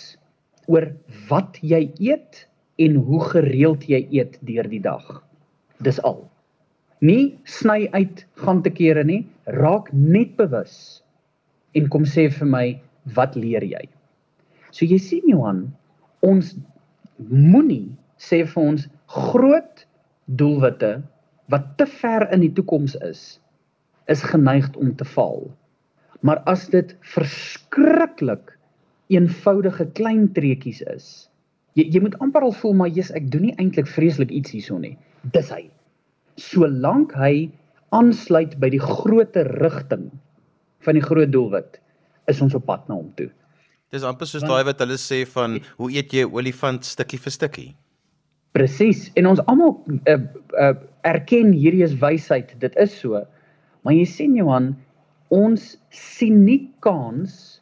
oor 0.66 0.90
wat 1.30 1.58
jy 1.62 1.86
eet 1.98 2.44
en 2.80 2.96
hoe 3.06 3.22
gereeld 3.32 3.86
jy 3.88 4.02
eet 4.10 4.38
deur 4.46 4.68
die 4.68 4.82
dag." 4.82 5.06
Dis 5.80 6.00
al 6.04 6.24
nie 7.00 7.38
sny 7.48 7.88
uit 7.92 8.24
gaan 8.44 8.62
te 8.62 8.70
kere 8.70 9.04
nie, 9.04 9.24
raak 9.48 9.88
net 9.92 10.36
bewus 10.36 11.02
en 11.74 11.88
kom 11.88 12.04
sê 12.04 12.28
vir 12.32 12.48
my 12.48 12.64
wat 13.16 13.36
leer 13.38 13.64
jy? 13.64 13.82
So 14.70 14.86
jy 14.86 14.98
sien 15.02 15.28
Johan, 15.30 15.64
ons 16.26 16.54
moenie 17.30 17.88
sê 18.20 18.42
vir 18.44 18.62
ons 18.62 18.86
groot 19.10 19.86
doelwitte 20.40 20.98
wat 21.50 21.72
te 21.80 21.86
ver 22.00 22.28
in 22.34 22.44
die 22.44 22.52
toekoms 22.54 22.94
is, 23.06 23.40
is 24.06 24.22
geneig 24.22 24.68
om 24.76 24.92
te 24.96 25.06
faal. 25.08 25.48
Maar 26.26 26.42
as 26.50 26.68
dit 26.68 26.92
verskriklik 27.14 28.52
eenvoudige 29.10 29.86
klein 29.96 30.28
treetjies 30.36 30.82
is, 30.92 31.06
jy 31.78 31.88
jy 31.94 32.02
moet 32.04 32.18
amper 32.20 32.44
al 32.46 32.54
voel 32.56 32.76
maar 32.76 32.90
jy's 32.92 33.12
ek 33.16 33.30
doen 33.32 33.48
nie 33.48 33.56
eintlik 33.58 33.88
vreeslik 33.88 34.30
iets 34.30 34.52
hierson 34.54 34.84
nie. 34.84 34.96
Dis 35.34 35.50
hy 35.54 35.64
solank 36.40 37.12
hy 37.18 37.50
aansluit 37.96 38.56
by 38.62 38.70
die 38.72 38.80
groter 38.82 39.48
rigting 39.60 40.08
van 40.86 40.96
die 40.96 41.04
groot 41.04 41.32
doelwit 41.32 41.80
is 42.30 42.40
ons 42.44 42.54
op 42.56 42.66
pad 42.68 42.86
na 42.88 42.96
hom 42.96 43.10
toe. 43.18 43.28
Dis 43.90 44.06
amper 44.06 44.28
soos 44.30 44.44
daai 44.46 44.62
wat 44.68 44.80
hulle 44.84 44.98
sê 45.02 45.24
van 45.26 45.58
hoe 45.80 45.90
eet 45.90 46.12
jy 46.14 46.24
'n 46.24 46.32
olifant 46.32 46.84
stukkie 46.86 47.18
vir 47.18 47.32
stukkie. 47.34 47.70
Presies 48.54 49.10
en 49.16 49.26
ons 49.26 49.40
almal 49.50 49.74
uh, 50.06 50.18
uh, 50.54 50.74
erken 51.02 51.52
hierdie 51.52 51.82
is 51.82 51.94
wysheid, 51.98 52.54
dit 52.60 52.76
is 52.76 52.94
so. 52.94 53.24
Maar 53.82 53.94
jy 53.94 54.04
sien 54.06 54.36
Johan, 54.36 54.76
ons 55.30 55.64
sien 55.94 56.42
nie 56.44 56.68
kans 56.84 57.60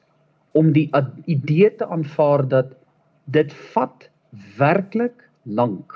om 0.56 0.72
die 0.72 0.88
idee 1.28 1.70
te 1.76 1.87
aanvaar 1.87 2.46
dat 2.48 2.72
dit 3.28 3.52
vat 3.75 4.08
werklik 4.58 5.25
lank 5.44 5.92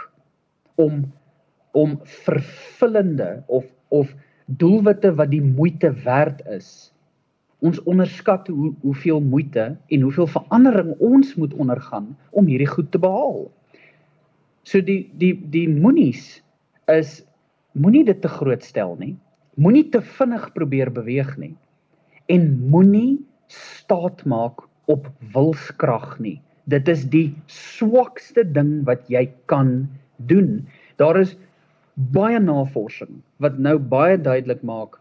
om 0.80 1.04
om 1.72 1.96
vervullende 2.04 3.42
of 3.46 3.64
of 3.88 4.12
doelwitte 4.46 5.14
wat 5.16 5.30
die 5.32 5.42
moeite 5.42 5.92
werd 6.04 6.42
is. 6.52 6.92
Ons 7.64 7.80
onderskat 7.88 8.48
hoe 8.52 8.74
hoeveel 8.82 9.20
moeite 9.20 9.76
en 9.88 10.00
hoeveel 10.04 10.26
verandering 10.26 10.92
ons 10.98 11.34
moet 11.34 11.54
ondergaan 11.54 12.12
om 12.30 12.46
hierdie 12.46 12.68
goed 12.68 12.90
te 12.92 13.00
behaal. 13.00 13.46
So 14.68 14.84
die 14.84 15.08
die 15.16 15.32
die 15.50 15.68
moenies 15.68 16.42
is 16.92 17.22
moenie 17.72 18.04
dit 18.04 18.20
te 18.20 18.28
groot 18.28 18.64
stel 18.64 18.96
nie. 19.00 19.14
Moenie 19.60 19.88
te 19.92 20.00
vinnig 20.00 20.46
probeer 20.54 20.90
beweeg 20.92 21.36
nie. 21.36 21.54
En 22.32 22.46
moenie 22.72 23.20
staat 23.52 24.24
maak 24.24 24.64
op 24.88 25.08
wilskrag 25.34 26.18
nie. 26.18 26.40
Dit 26.70 26.88
is 26.88 27.04
die 27.12 27.34
swakste 27.50 28.44
ding 28.44 28.84
wat 28.88 29.04
jy 29.12 29.26
kan 29.52 29.88
doen. 30.30 30.62
Daar 30.96 31.20
is 31.20 31.36
baie 32.16 32.40
navorsing 32.40 33.20
wat 33.44 33.58
nou 33.60 33.76
baie 33.78 34.16
duidelik 34.16 34.62
maak 34.64 34.96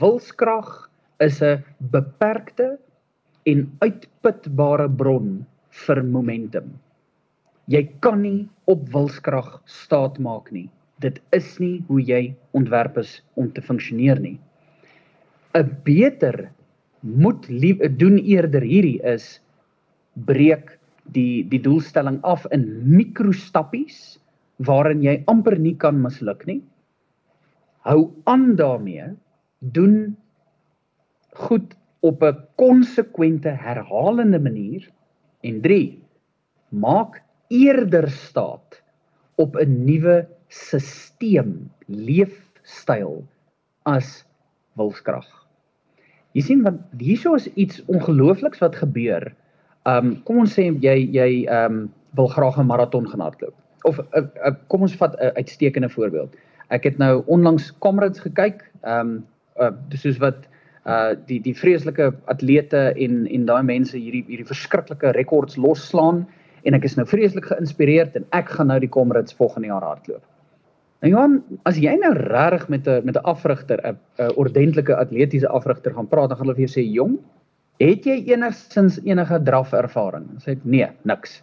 wilskrag 0.00 0.90
is 1.20 1.42
'n 1.42 1.62
beperkte 1.92 2.78
en 3.46 3.60
uitputbare 3.80 4.88
bron 4.88 5.46
vir 5.86 6.02
momentum. 6.02 6.78
Jy 7.66 7.82
kan 8.00 8.22
nie 8.22 8.48
op 8.66 8.88
wilskrag 8.92 9.62
staat 9.66 10.18
maak 10.18 10.50
nie. 10.50 10.68
Dit 11.02 11.20
is 11.36 11.58
nie 11.60 11.82
hoe 11.88 12.00
jy 12.00 12.22
ontwerp 12.56 12.98
is 13.02 13.20
om 13.34 13.50
te 13.52 13.62
funksioneer 13.62 14.20
nie. 14.20 14.38
'n 15.54 15.70
Beter 15.84 16.50
moet 17.00 17.48
lief, 17.48 17.82
doen 17.98 18.18
eerder 18.18 18.62
hierdie 18.62 19.00
is 19.02 19.40
breek 20.14 20.78
die 21.12 21.44
die 21.50 21.60
doelstelling 21.60 22.20
af 22.22 22.46
in 22.54 22.64
mikrostappies 22.86 24.18
waarin 24.62 25.02
jy 25.02 25.22
amper 25.26 25.58
nie 25.58 25.74
kan 25.74 25.98
misluk 26.02 26.46
nie. 26.46 26.62
Hou 27.82 28.12
aan 28.30 28.54
daarmee, 28.56 29.10
doen 29.58 30.16
goed 31.34 31.74
op 32.00 32.22
'n 32.22 32.38
konsekwente 32.56 33.50
herhalende 33.50 34.38
manier 34.38 34.88
en 35.42 35.60
3 35.60 35.98
maak 36.70 37.22
eerder 37.48 38.10
staat 38.10 38.82
op 39.36 39.56
'n 39.56 39.84
nuwe 39.84 40.28
stelsel 40.52 41.54
leefstyl 41.88 43.22
as 43.88 44.20
wilskrag. 44.80 45.26
Jy 46.36 46.44
sien 46.44 46.62
want 46.64 46.80
hierso 47.00 47.34
is 47.36 47.48
iets 47.60 47.82
ongeloofliks 47.92 48.62
wat 48.64 48.76
gebeur. 48.80 49.30
Um 49.88 50.14
kom 50.28 50.44
ons 50.44 50.54
sê 50.56 50.68
jy 50.84 50.96
jy 51.12 51.28
um 51.52 51.88
wil 52.16 52.28
graag 52.28 52.58
'n 52.60 52.68
maraton 52.68 53.08
gaan 53.08 53.24
hardloop. 53.24 53.56
Of 53.88 53.98
uh, 53.98 54.22
uh, 54.46 54.54
kom 54.68 54.82
ons 54.82 54.96
vat 54.96 55.16
'n 55.16 55.24
uh, 55.24 55.32
uitstekende 55.40 55.88
voorbeeld. 55.88 56.36
Ek 56.70 56.84
het 56.84 56.98
nou 56.98 57.24
onlangs 57.26 57.72
Comrades 57.78 58.20
gekyk. 58.20 58.64
Um 58.84 59.26
uh, 59.60 59.72
soos 59.96 60.18
wat 60.18 60.48
uh 60.86 61.14
die 61.26 61.40
die 61.40 61.54
vreeslike 61.54 62.12
atlete 62.26 62.92
en 62.96 63.26
en 63.26 63.46
daai 63.46 63.62
mense 63.62 63.96
hierdie 63.96 64.24
hierdie 64.26 64.48
verskriklike 64.48 65.12
rekords 65.12 65.56
losslaan 65.56 66.26
en 66.64 66.74
ek 66.74 66.84
is 66.84 66.96
nou 66.96 67.06
vreeslik 67.06 67.44
geïnspireerd 67.44 68.16
en 68.16 68.24
ek 68.32 68.48
gaan 68.48 68.66
nou 68.66 68.78
die 68.80 68.90
Comrades 68.90 69.34
volgende 69.34 69.68
jaar 69.68 69.82
hardloop. 69.82 70.22
Nou 71.02 71.10
Johan, 71.10 71.40
as 71.66 71.80
jy 71.82 71.96
nou 71.98 72.12
regtig 72.14 72.68
met 72.70 72.86
'n 72.86 73.04
met 73.04 73.16
'n 73.16 73.26
afrigter, 73.26 73.80
'n 73.82 73.98
'n 74.22 74.34
ordentlike 74.36 74.94
atletiese 74.94 75.48
afrigter 75.48 75.94
gaan 75.94 76.08
praat, 76.08 76.28
dan 76.28 76.38
gaan 76.38 76.46
hulle 76.46 76.54
vir 76.54 76.68
jou 76.68 76.74
sê, 76.80 76.92
"Jong, 76.94 77.18
het 77.80 78.04
jy 78.04 78.22
enigsins 78.30 79.00
enige 79.04 79.42
draf 79.42 79.72
ervaring?" 79.72 80.26
Dan 80.26 80.38
sê 80.38 80.58
"Nee, 80.64 80.88
niks." 81.02 81.42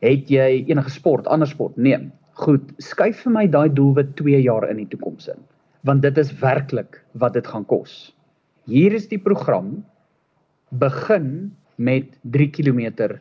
Het 0.00 0.28
jy 0.28 0.64
enige 0.68 0.90
sport, 0.90 1.26
ander 1.26 1.46
sport? 1.48 1.76
Nee. 1.76 2.10
Goed, 2.32 2.72
skuif 2.78 3.22
vir 3.22 3.32
my 3.32 3.46
daai 3.46 3.68
doelwit 3.68 4.16
2 4.16 4.42
jaar 4.42 4.68
in 4.70 4.76
die 4.76 4.88
toekoms 4.88 5.28
in, 5.28 5.38
want 5.84 6.02
dit 6.02 6.18
is 6.18 6.38
werklik 6.38 7.02
wat 7.12 7.32
dit 7.32 7.46
gaan 7.46 7.64
kos. 7.64 8.16
Hier 8.64 8.92
is 8.92 9.08
die 9.08 9.18
program. 9.18 9.84
Begin 10.70 11.56
met 11.76 12.18
3 12.22 12.50
km 12.50 13.18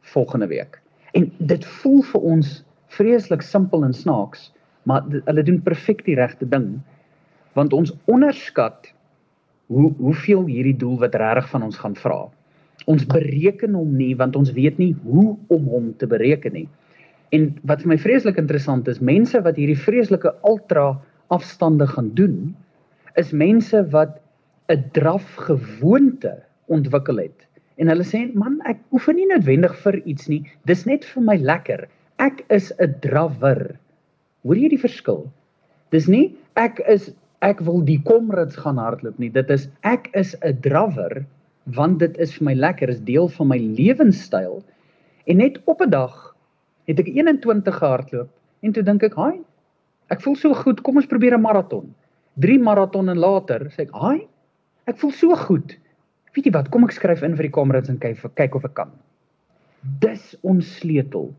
volgende 0.00 0.46
week. 0.46 0.80
En 1.12 1.32
dit 1.38 1.64
voel 1.64 2.02
vir 2.02 2.20
ons 2.20 2.64
vreeslik 2.86 3.42
simpel 3.42 3.84
en 3.84 3.92
snaaks 3.92 4.52
maar 4.86 5.06
hulle 5.24 5.42
doen 5.46 5.62
perfek 5.66 6.04
die 6.06 6.16
regte 6.18 6.48
ding 6.48 6.76
want 7.56 7.72
ons 7.72 7.92
onderskat 8.12 8.92
hoe 9.72 9.90
hoeveel 9.98 10.44
hierdie 10.46 10.76
doel 10.78 10.98
wat 11.02 11.16
regtig 11.18 11.48
van 11.50 11.64
ons 11.66 11.78
gaan 11.80 11.94
vra. 11.98 12.18
Ons 12.86 13.06
bereken 13.08 13.74
hom 13.74 13.96
nie 13.98 14.12
want 14.18 14.36
ons 14.38 14.52
weet 14.54 14.78
nie 14.78 14.92
hoe 15.06 15.32
om 15.52 15.70
hom 15.72 15.88
te 15.98 16.06
bereken 16.10 16.54
nie. 16.54 16.66
En 17.34 17.48
wat 17.66 17.82
vir 17.82 17.94
my 17.94 17.98
vreeslik 17.98 18.38
interessant 18.38 18.86
is, 18.92 19.00
mense 19.02 19.40
wat 19.42 19.58
hierdie 19.58 19.78
vreeslike 19.78 20.30
ultra 20.46 20.92
afstande 21.34 21.88
gaan 21.90 22.12
doen, 22.14 22.54
is 23.18 23.32
mense 23.32 23.80
wat 23.90 24.20
'n 24.70 24.84
draf 24.92 25.26
gewoonte 25.48 26.36
ontwikkel 26.68 27.18
het. 27.24 27.46
En 27.78 27.88
hulle 27.88 28.04
sê, 28.04 28.32
"Man, 28.34 28.60
ek 28.66 28.78
oefen 28.92 29.16
nie 29.16 29.26
noodwendig 29.26 29.74
vir 29.82 29.96
iets 30.04 30.28
nie. 30.28 30.44
Dis 30.64 30.86
net 30.86 31.04
vir 31.04 31.22
my 31.22 31.36
lekker. 31.36 31.88
Ek 32.18 32.44
is 32.48 32.72
'n 32.78 32.94
drawer." 33.00 33.78
Hoor 34.46 34.58
jy 34.60 34.68
die 34.70 34.78
verskil? 34.78 35.24
Dis 35.90 36.06
nie 36.06 36.36
ek 36.54 36.78
is 36.86 37.10
ek 37.44 37.58
wil 37.66 37.80
die 37.84 37.98
komrits 38.06 38.56
gaan 38.62 38.78
hardloop 38.78 39.18
nie. 39.18 39.30
Dit 39.34 39.50
is 39.50 39.66
ek 39.82 40.06
is 40.14 40.36
'n 40.42 40.60
drawer 40.62 41.26
want 41.74 41.98
dit 41.98 42.14
is 42.22 42.32
vir 42.38 42.44
my 42.44 42.54
lekker, 42.54 42.88
is 42.88 43.00
deel 43.00 43.26
van 43.28 43.48
my 43.48 43.58
lewenstyl. 43.58 44.62
En 45.26 45.36
net 45.38 45.58
op 45.66 45.82
'n 45.82 45.90
dag 45.90 46.36
het 46.86 47.00
ek 47.00 47.08
21 47.08 47.74
gehardloop 47.74 48.30
en 48.62 48.72
toe 48.72 48.82
dink 48.82 49.02
ek, 49.02 49.14
"Haai, 49.14 49.40
ek 50.10 50.22
voel 50.22 50.36
so 50.36 50.54
goed, 50.54 50.82
kom 50.82 50.96
ons 50.96 51.06
probeer 51.06 51.34
'n 51.34 51.42
maraton." 51.42 51.94
3 52.38 52.58
maratonne 52.58 53.16
later 53.16 53.66
sê 53.70 53.80
ek, 53.80 53.90
"Haai, 53.92 54.28
ek 54.86 54.98
voel 54.98 55.10
so 55.10 55.34
goed. 55.34 55.76
Weet 56.34 56.46
jy 56.46 56.52
wat, 56.52 56.70
kom 56.70 56.84
ek 56.84 56.92
skryf 56.92 57.22
in 57.22 57.34
vir 57.34 57.42
die 57.42 57.50
komrits 57.50 57.88
en 57.88 57.98
kyk 57.98 58.34
kyk 58.34 58.54
of 58.54 58.64
ek 58.64 58.74
kan." 58.74 58.90
Dis 60.00 60.36
ons 60.42 60.76
sleutel. 60.78 61.34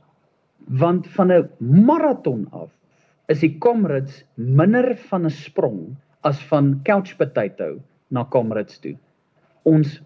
Want 0.68 1.08
van 1.08 1.32
'n 1.32 1.50
maraton 1.60 2.48
af 2.52 2.77
is 3.28 3.44
die 3.44 3.58
Comrades 3.60 4.24
minder 4.36 4.96
van 5.10 5.26
'n 5.26 5.30
sprong 5.30 5.96
as 6.24 6.40
van 6.50 6.80
couch 6.84 7.18
potato 7.18 7.80
na 8.10 8.26
Comrades 8.26 8.80
toe. 8.80 8.96
Ons 9.64 10.02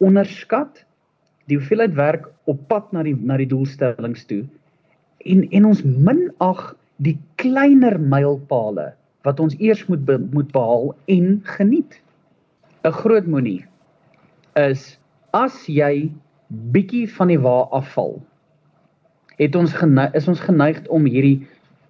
onderskat 0.00 0.84
die 1.46 1.56
hoeveelheid 1.56 1.94
werk 1.94 2.28
op 2.44 2.68
pad 2.68 2.92
na 2.92 3.02
die 3.02 3.14
na 3.14 3.36
die 3.36 3.48
doelstellings 3.48 4.24
toe 4.24 4.44
en 5.24 5.46
en 5.50 5.64
ons 5.64 5.82
minag 5.82 6.74
die 6.96 7.18
kleiner 7.36 7.98
mylpale 7.98 8.92
wat 9.26 9.40
ons 9.42 9.56
eers 9.58 9.82
moet 9.90 10.04
be, 10.06 10.18
moet 10.18 10.52
behaal 10.54 10.94
en 11.06 11.40
geniet. 11.44 12.00
'n 12.84 12.92
Groot 12.92 13.26
moenie 13.26 13.64
is 14.54 14.98
as 15.34 15.66
jy 15.66 16.12
bietjie 16.72 17.06
van 17.16 17.28
die 17.28 17.40
wa 17.42 17.66
afval. 17.74 18.22
Het 19.36 19.56
ons 19.58 19.72
geneig, 19.72 20.14
is 20.14 20.28
ons 20.28 20.40
geneig 20.40 20.78
om 20.88 21.04
hierdie 21.04 21.46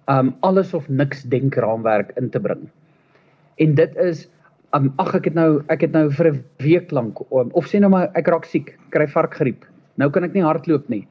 um 0.07 0.35
alles 0.39 0.73
of 0.73 0.87
niks 0.89 1.23
denkraamwerk 1.23 2.11
in 2.17 2.29
te 2.29 2.39
bring. 2.39 2.69
En 3.57 3.75
dit 3.75 3.95
is 3.95 4.27
um 4.75 4.93
ag 5.01 5.15
ek 5.15 5.29
het 5.31 5.35
nou 5.35 5.63
ek 5.73 5.81
het 5.87 5.91
nou 5.91 6.09
vir 6.11 6.31
'n 6.31 6.43
week 6.63 6.91
lank 6.91 7.19
um, 7.31 7.51
of 7.51 7.67
sê 7.67 7.79
nou 7.79 7.89
maar 7.89 8.11
ek 8.15 8.27
raak 8.27 8.45
siek, 8.45 8.77
kry 8.89 9.07
varkgriep. 9.07 9.65
Nou 9.97 10.09
kan 10.09 10.23
ek 10.23 10.33
nie 10.33 10.43
hardloop 10.43 10.89
nie. 10.89 11.07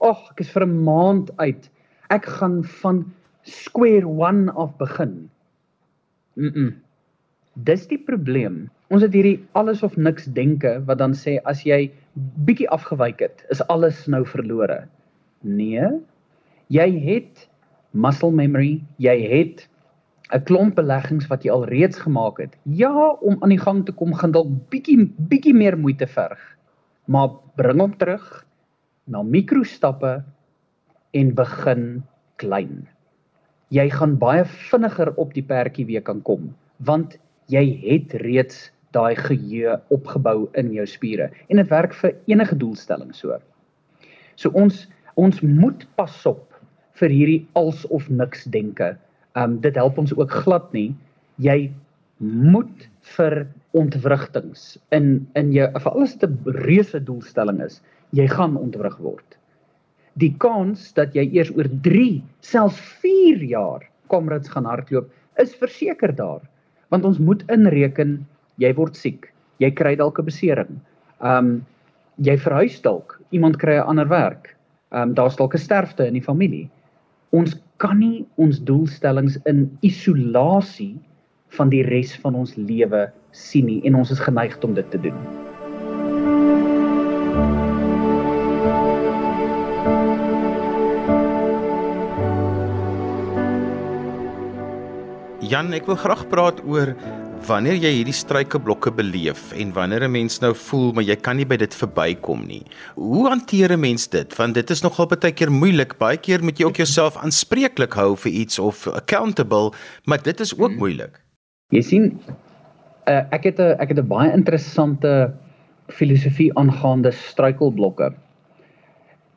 Ag, 0.00 0.30
ek 0.30 0.40
is 0.40 0.50
vir 0.50 0.66
'n 0.66 0.84
maand 0.84 1.30
uit. 1.38 1.70
Ek 2.10 2.24
gaan 2.24 2.62
van 2.64 3.04
square 3.42 4.06
one 4.06 4.52
af 4.52 4.76
begin. 4.78 5.30
Mm. 6.36 6.52
-mm. 6.54 6.74
Dis 7.64 7.86
die 7.86 7.98
probleem. 7.98 8.70
Ons 8.88 9.02
het 9.02 9.12
hierdie 9.12 9.44
alles 9.52 9.82
of 9.82 9.96
niks 9.96 10.24
denke 10.24 10.78
wat 10.86 10.98
dan 10.98 11.12
sê 11.12 11.40
as 11.44 11.64
jy 11.64 11.90
bietjie 12.46 12.68
afgewyk 12.68 13.20
het, 13.20 13.44
is 13.50 13.62
alles 13.68 14.06
nou 14.06 14.24
verlore. 14.24 14.86
Nee. 15.42 15.88
Jy 16.68 16.88
het 17.00 17.47
muscle 17.90 18.32
memory, 18.32 18.82
jy 18.98 19.16
het 19.28 19.68
'n 20.32 20.44
klomp 20.44 20.74
beleggings 20.76 21.26
wat 21.28 21.44
jy 21.44 21.50
al 21.50 21.64
reeds 21.64 21.98
gemaak 21.98 22.38
het. 22.38 22.56
Ja, 22.62 22.92
om 23.20 23.36
aan 23.40 23.48
die 23.48 23.60
gang 23.60 23.84
te 23.86 23.92
kom 23.92 24.12
gaan 24.14 24.32
dalk 24.32 24.48
bietjie 24.68 25.08
bietjie 25.16 25.54
meer 25.54 25.78
moeite 25.78 26.06
verg. 26.06 26.38
Maar 27.06 27.30
bring 27.56 27.80
hom 27.80 27.96
terug 27.96 28.44
na 29.04 29.22
mikrostappe 29.22 30.24
en 31.10 31.34
begin 31.34 32.02
klein. 32.36 32.88
Jy 33.68 33.90
gaan 33.90 34.18
baie 34.18 34.44
vinniger 34.44 35.14
op 35.16 35.32
die 35.34 35.42
perdjie 35.42 35.86
weer 35.86 36.02
kan 36.02 36.22
kom 36.22 36.54
want 36.78 37.16
jy 37.50 37.64
het 37.82 38.12
reeds 38.22 38.68
daai 38.94 39.16
geheue 39.18 39.76
opgebou 39.94 40.48
in 40.60 40.70
jou 40.72 40.86
spiere 40.86 41.30
en 41.48 41.60
dit 41.60 41.70
werk 41.72 41.94
vir 42.00 42.14
enige 42.30 42.56
doelstelling 42.56 43.14
so. 43.14 43.38
So 44.36 44.50
ons 44.54 44.86
ons 45.18 45.40
moet 45.42 45.82
pas 45.98 46.14
op 46.30 46.47
vir 46.98 47.14
hierdie 47.14 47.42
als 47.58 47.84
of 47.94 48.08
niks 48.10 48.44
denke. 48.54 48.96
Um 49.38 49.58
dit 49.64 49.76
help 49.78 49.98
ons 49.98 50.14
ook 50.16 50.32
glad 50.44 50.72
nie. 50.72 50.90
Jy 51.38 51.70
moet 52.18 52.88
vir 53.14 53.46
ontwrigtings 53.78 54.76
in 54.96 55.26
in 55.38 55.52
jou 55.54 55.68
vir 55.74 55.92
alles 55.92 56.16
wat 56.16 56.30
'n 56.30 56.56
reuse 56.66 57.00
doelstelling 57.00 57.60
is, 57.62 57.80
jy 58.12 58.26
gaan 58.26 58.56
ontwrig 58.56 58.96
word. 58.98 59.38
Die 60.18 60.34
kans 60.38 60.92
dat 60.92 61.14
jy 61.14 61.28
eers 61.32 61.50
oor 61.56 61.68
3, 61.82 62.22
selfs 62.40 62.80
4 63.02 63.44
jaar 63.44 63.86
komrits 64.08 64.48
gaan 64.48 64.64
hardloop, 64.64 65.10
is 65.38 65.54
verseker 65.54 66.14
daar. 66.14 66.40
Want 66.90 67.04
ons 67.04 67.18
moet 67.18 67.44
inreken 67.50 68.26
jy 68.56 68.74
word 68.74 68.96
siek, 68.96 69.32
jy 69.58 69.70
kry 69.70 69.94
dalk 69.96 70.18
'n 70.18 70.24
besering. 70.24 70.80
Um 71.20 71.66
jy 72.16 72.36
verhuis 72.36 72.80
dalk, 72.82 73.20
iemand 73.30 73.58
kry 73.58 73.78
'n 73.78 73.86
ander 73.86 74.08
werk. 74.08 74.56
Um 74.90 75.14
daar's 75.14 75.36
dalk 75.36 75.54
'n 75.54 75.58
sterfte 75.58 76.06
in 76.06 76.14
die 76.14 76.24
familie 76.24 76.70
ons 77.36 77.56
kan 77.78 77.98
nie 78.00 78.26
ons 78.40 78.60
doelstellings 78.64 79.36
in 79.50 79.66
isolasie 79.86 80.96
van 81.56 81.70
die 81.72 81.84
res 81.86 82.14
van 82.22 82.36
ons 82.38 82.56
lewe 82.56 83.06
sien 83.36 83.68
nie 83.68 83.80
en 83.88 83.98
ons 84.00 84.10
is 84.12 84.22
geneig 84.24 84.56
om 84.64 84.74
dit 84.76 84.90
te 84.90 85.00
doen. 85.00 85.18
Jan, 95.48 95.72
ek 95.72 95.86
wil 95.88 95.96
graag 95.96 96.26
praat 96.28 96.58
oor 96.68 96.92
wanneer 97.46 97.76
jy 97.76 97.90
hierdie 97.98 98.16
struikelblokke 98.16 98.90
beleef 98.90 99.52
en 99.52 99.72
wanneer 99.72 100.04
'n 100.04 100.10
mens 100.10 100.40
nou 100.40 100.54
voel 100.54 100.92
maar 100.92 101.04
jy 101.04 101.16
kan 101.16 101.36
nie 101.36 101.46
by 101.46 101.56
dit 101.56 101.74
verbykom 101.74 102.46
nie. 102.46 102.64
Hoe 102.94 103.28
hanteer 103.28 103.72
'n 103.72 103.80
mens 103.80 104.08
dit? 104.08 104.36
Want 104.36 104.54
dit 104.54 104.70
is 104.70 104.82
nogal 104.82 105.06
baie 105.06 105.32
keer 105.32 105.50
moeilik. 105.50 105.98
Baie 105.98 106.16
keer 106.16 106.42
moet 106.42 106.58
jy 106.58 106.64
ook 106.66 106.76
jouself 106.76 107.16
aanspreeklik 107.16 107.94
hou 107.94 108.16
vir 108.16 108.32
iets 108.32 108.58
of 108.58 108.86
accountable, 108.86 109.72
maar 110.04 110.22
dit 110.22 110.40
is 110.40 110.58
ook 110.58 110.70
hmm. 110.70 110.78
moeilik. 110.78 111.20
Jy 111.70 111.82
sien 111.82 112.20
Uh, 113.08 113.24
ek 113.32 113.44
het 113.48 113.58
'n 113.58 113.80
ek 113.80 113.88
het 113.88 113.98
'n 113.98 114.06
baie 114.08 114.32
interessante 114.32 115.32
filosofie 115.88 116.52
aangaande 116.54 117.10
struikelblokke. 117.10 118.12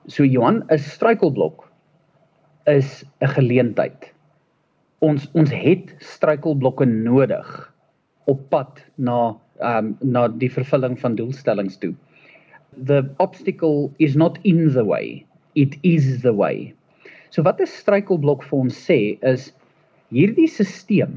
So 0.08 0.24
Johan, 0.24 0.64
'n 0.68 0.78
struikelblok 0.78 1.72
is 2.66 3.06
'n 3.22 3.28
geleentheid. 3.28 4.14
Ons 5.00 5.30
ons 5.34 5.52
het 5.52 5.96
struikelblokke 6.00 6.86
nodig 6.86 7.71
op 8.26 8.50
pad 8.50 8.82
na 8.96 9.36
um, 9.62 9.96
na 10.02 10.28
die 10.28 10.52
vervulling 10.52 10.98
van 11.00 11.16
doelstellings 11.16 11.78
toe. 11.82 11.94
The 12.86 13.04
obstacle 13.20 13.92
is 14.00 14.16
not 14.16 14.40
in 14.44 14.72
the 14.74 14.86
way, 14.86 15.26
it 15.56 15.78
is 15.84 16.22
the 16.22 16.34
way. 16.34 16.74
So 17.30 17.44
wat 17.44 17.62
'n 17.62 17.68
struikelblok 17.68 18.44
vir 18.44 18.60
ons 18.60 18.76
sê 18.76 19.18
is 19.22 19.52
hierdie 20.12 20.48
stelsel, 20.48 21.14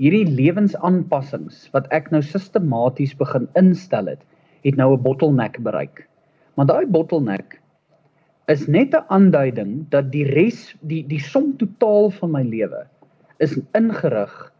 hierdie 0.00 0.24
lewensaanpassings 0.26 1.68
wat 1.72 1.86
ek 1.92 2.10
nou 2.10 2.22
sistematies 2.22 3.14
begin 3.14 3.48
instel 3.54 4.06
het, 4.06 4.22
het 4.64 4.76
nou 4.76 4.94
'n 4.94 5.02
bottleneck 5.02 5.60
bereik. 5.62 6.08
Maar 6.56 6.66
daai 6.66 6.86
bottleneck 6.86 7.60
is 8.48 8.66
net 8.68 8.94
'n 8.94 9.04
aanduiding 9.08 9.86
dat 9.90 10.10
die 10.12 10.24
res 10.24 10.74
die 10.80 11.02
die 11.06 11.20
som 11.20 11.56
totaal 11.56 12.10
van 12.10 12.30
my 12.30 12.42
lewe 12.42 12.86
is 13.38 13.58
ingerig 13.74 14.52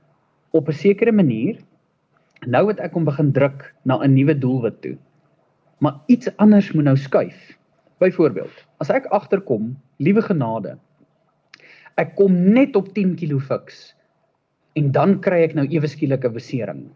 op 0.55 0.69
'n 0.69 0.73
sekere 0.79 1.13
manier. 1.13 1.59
Nou 2.47 2.69
het 2.69 2.79
ek 2.79 2.93
hom 2.95 3.05
begin 3.05 3.33
druk 3.33 3.75
na 3.83 3.99
'n 3.99 4.15
nuwe 4.15 4.39
doelwit 4.39 4.81
toe. 4.81 4.97
Maar 5.79 5.95
iets 6.07 6.37
anders 6.37 6.73
moet 6.73 6.85
nou 6.85 6.97
skuif. 6.97 7.59
Byvoorbeeld, 7.99 8.67
as 8.79 8.91
ek 8.91 9.07
agterkom, 9.07 9.77
liewe 9.97 10.23
genade, 10.23 10.79
ek 11.95 12.15
kom 12.15 12.53
net 12.53 12.77
op 12.77 12.95
10 12.95 13.15
kg 13.15 13.41
fiks 13.43 13.95
en 14.73 14.91
dan 14.91 15.21
kry 15.21 15.43
ek 15.43 15.55
nou 15.55 15.67
ewe 15.67 15.87
skielik 15.87 16.25
'n 16.25 16.33
besering. 16.33 16.87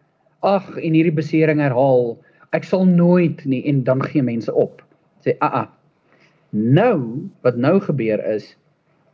Ag, 0.43 0.77
en 0.77 0.95
hierdie 0.95 1.15
besering 1.15 1.61
herhaal 1.61 2.19
ek 2.51 2.65
sal 2.65 2.85
nooit 2.87 3.45
nie 3.45 3.65
en 3.67 3.85
dan 3.85 4.03
gee 4.03 4.23
mense 4.23 4.55
op. 4.55 4.83
Sê 5.27 5.37
a 5.43 5.47
a. 5.47 5.71
Nou 6.51 7.29
wat 7.43 7.57
nou 7.57 7.81
gebeur 7.81 8.25
is 8.35 8.57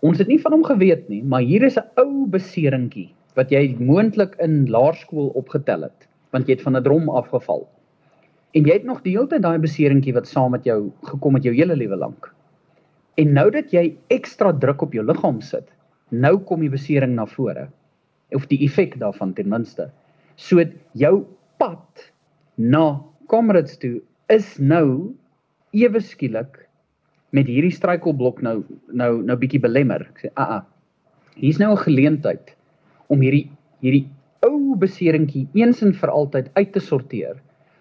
ons 0.00 0.18
het 0.18 0.28
nie 0.28 0.40
van 0.40 0.52
hom 0.52 0.64
geweet 0.64 1.08
nie, 1.08 1.22
maar 1.22 1.40
hier 1.40 1.62
is 1.62 1.76
'n 1.76 1.88
ou 1.96 2.26
beseringkie 2.26 3.14
wat 3.38 3.50
jy 3.50 3.76
moontlik 3.78 4.36
in 4.42 4.64
laerskool 4.70 5.32
opgetel 5.38 5.88
het, 5.88 6.08
want 6.34 6.48
jy 6.48 6.56
het 6.56 6.66
van 6.66 6.76
'n 6.76 6.82
drom 6.82 7.08
afgeval. 7.10 7.68
En 8.54 8.64
jy 8.64 8.72
het 8.72 8.84
nog 8.84 9.02
die 9.02 9.16
hele 9.16 9.26
tyd 9.26 9.42
daai 9.42 9.58
beseringkie 9.58 10.14
wat 10.14 10.26
saam 10.26 10.50
met 10.50 10.64
jou 10.64 10.92
gekom 11.02 11.34
het 11.34 11.44
jou 11.44 11.54
hele 11.54 11.76
lewe 11.76 11.96
lank. 11.96 12.32
En 13.16 13.32
nou 13.32 13.50
dat 13.50 13.72
jy 13.72 13.96
ekstra 14.08 14.52
druk 14.52 14.82
op 14.82 14.92
jou 14.92 15.04
liggaam 15.04 15.40
sit, 15.40 15.66
nou 16.10 16.38
kom 16.38 16.60
die 16.60 16.70
besering 16.70 17.14
na 17.14 17.26
vore 17.26 17.68
of 18.34 18.46
die 18.46 18.64
effek 18.64 18.98
daarvan 18.98 19.34
ten 19.34 19.48
minste. 19.48 19.90
So 20.36 20.62
jou 20.92 21.26
pad 21.58 22.10
na 22.56 23.00
Comrades 23.26 23.78
toe 23.78 24.00
is 24.28 24.58
nou 24.58 25.14
ewe 25.72 26.00
skielik 26.00 26.68
met 27.34 27.46
hierdie 27.50 27.74
struikelblok 27.74 28.42
nou 28.42 28.62
nou 28.92 29.22
nou 29.22 29.36
bietjie 29.36 29.60
belemmer. 29.60 30.06
Ek 30.14 30.18
sê, 30.22 30.28
"Aa, 30.34 30.42
ah, 30.42 30.54
ah, 30.56 30.62
hier's 31.34 31.58
nou 31.58 31.72
'n 31.72 31.84
geleentheid 31.86 32.54
om 33.14 33.22
hierdie 33.24 33.46
hierdie 33.84 34.06
ou 34.44 34.76
beseringkie 34.80 35.46
eens 35.56 35.82
en 35.84 35.94
vir 35.96 36.12
altyd 36.12 36.50
uit 36.58 36.72
te 36.74 36.82
sorteer, 36.82 37.36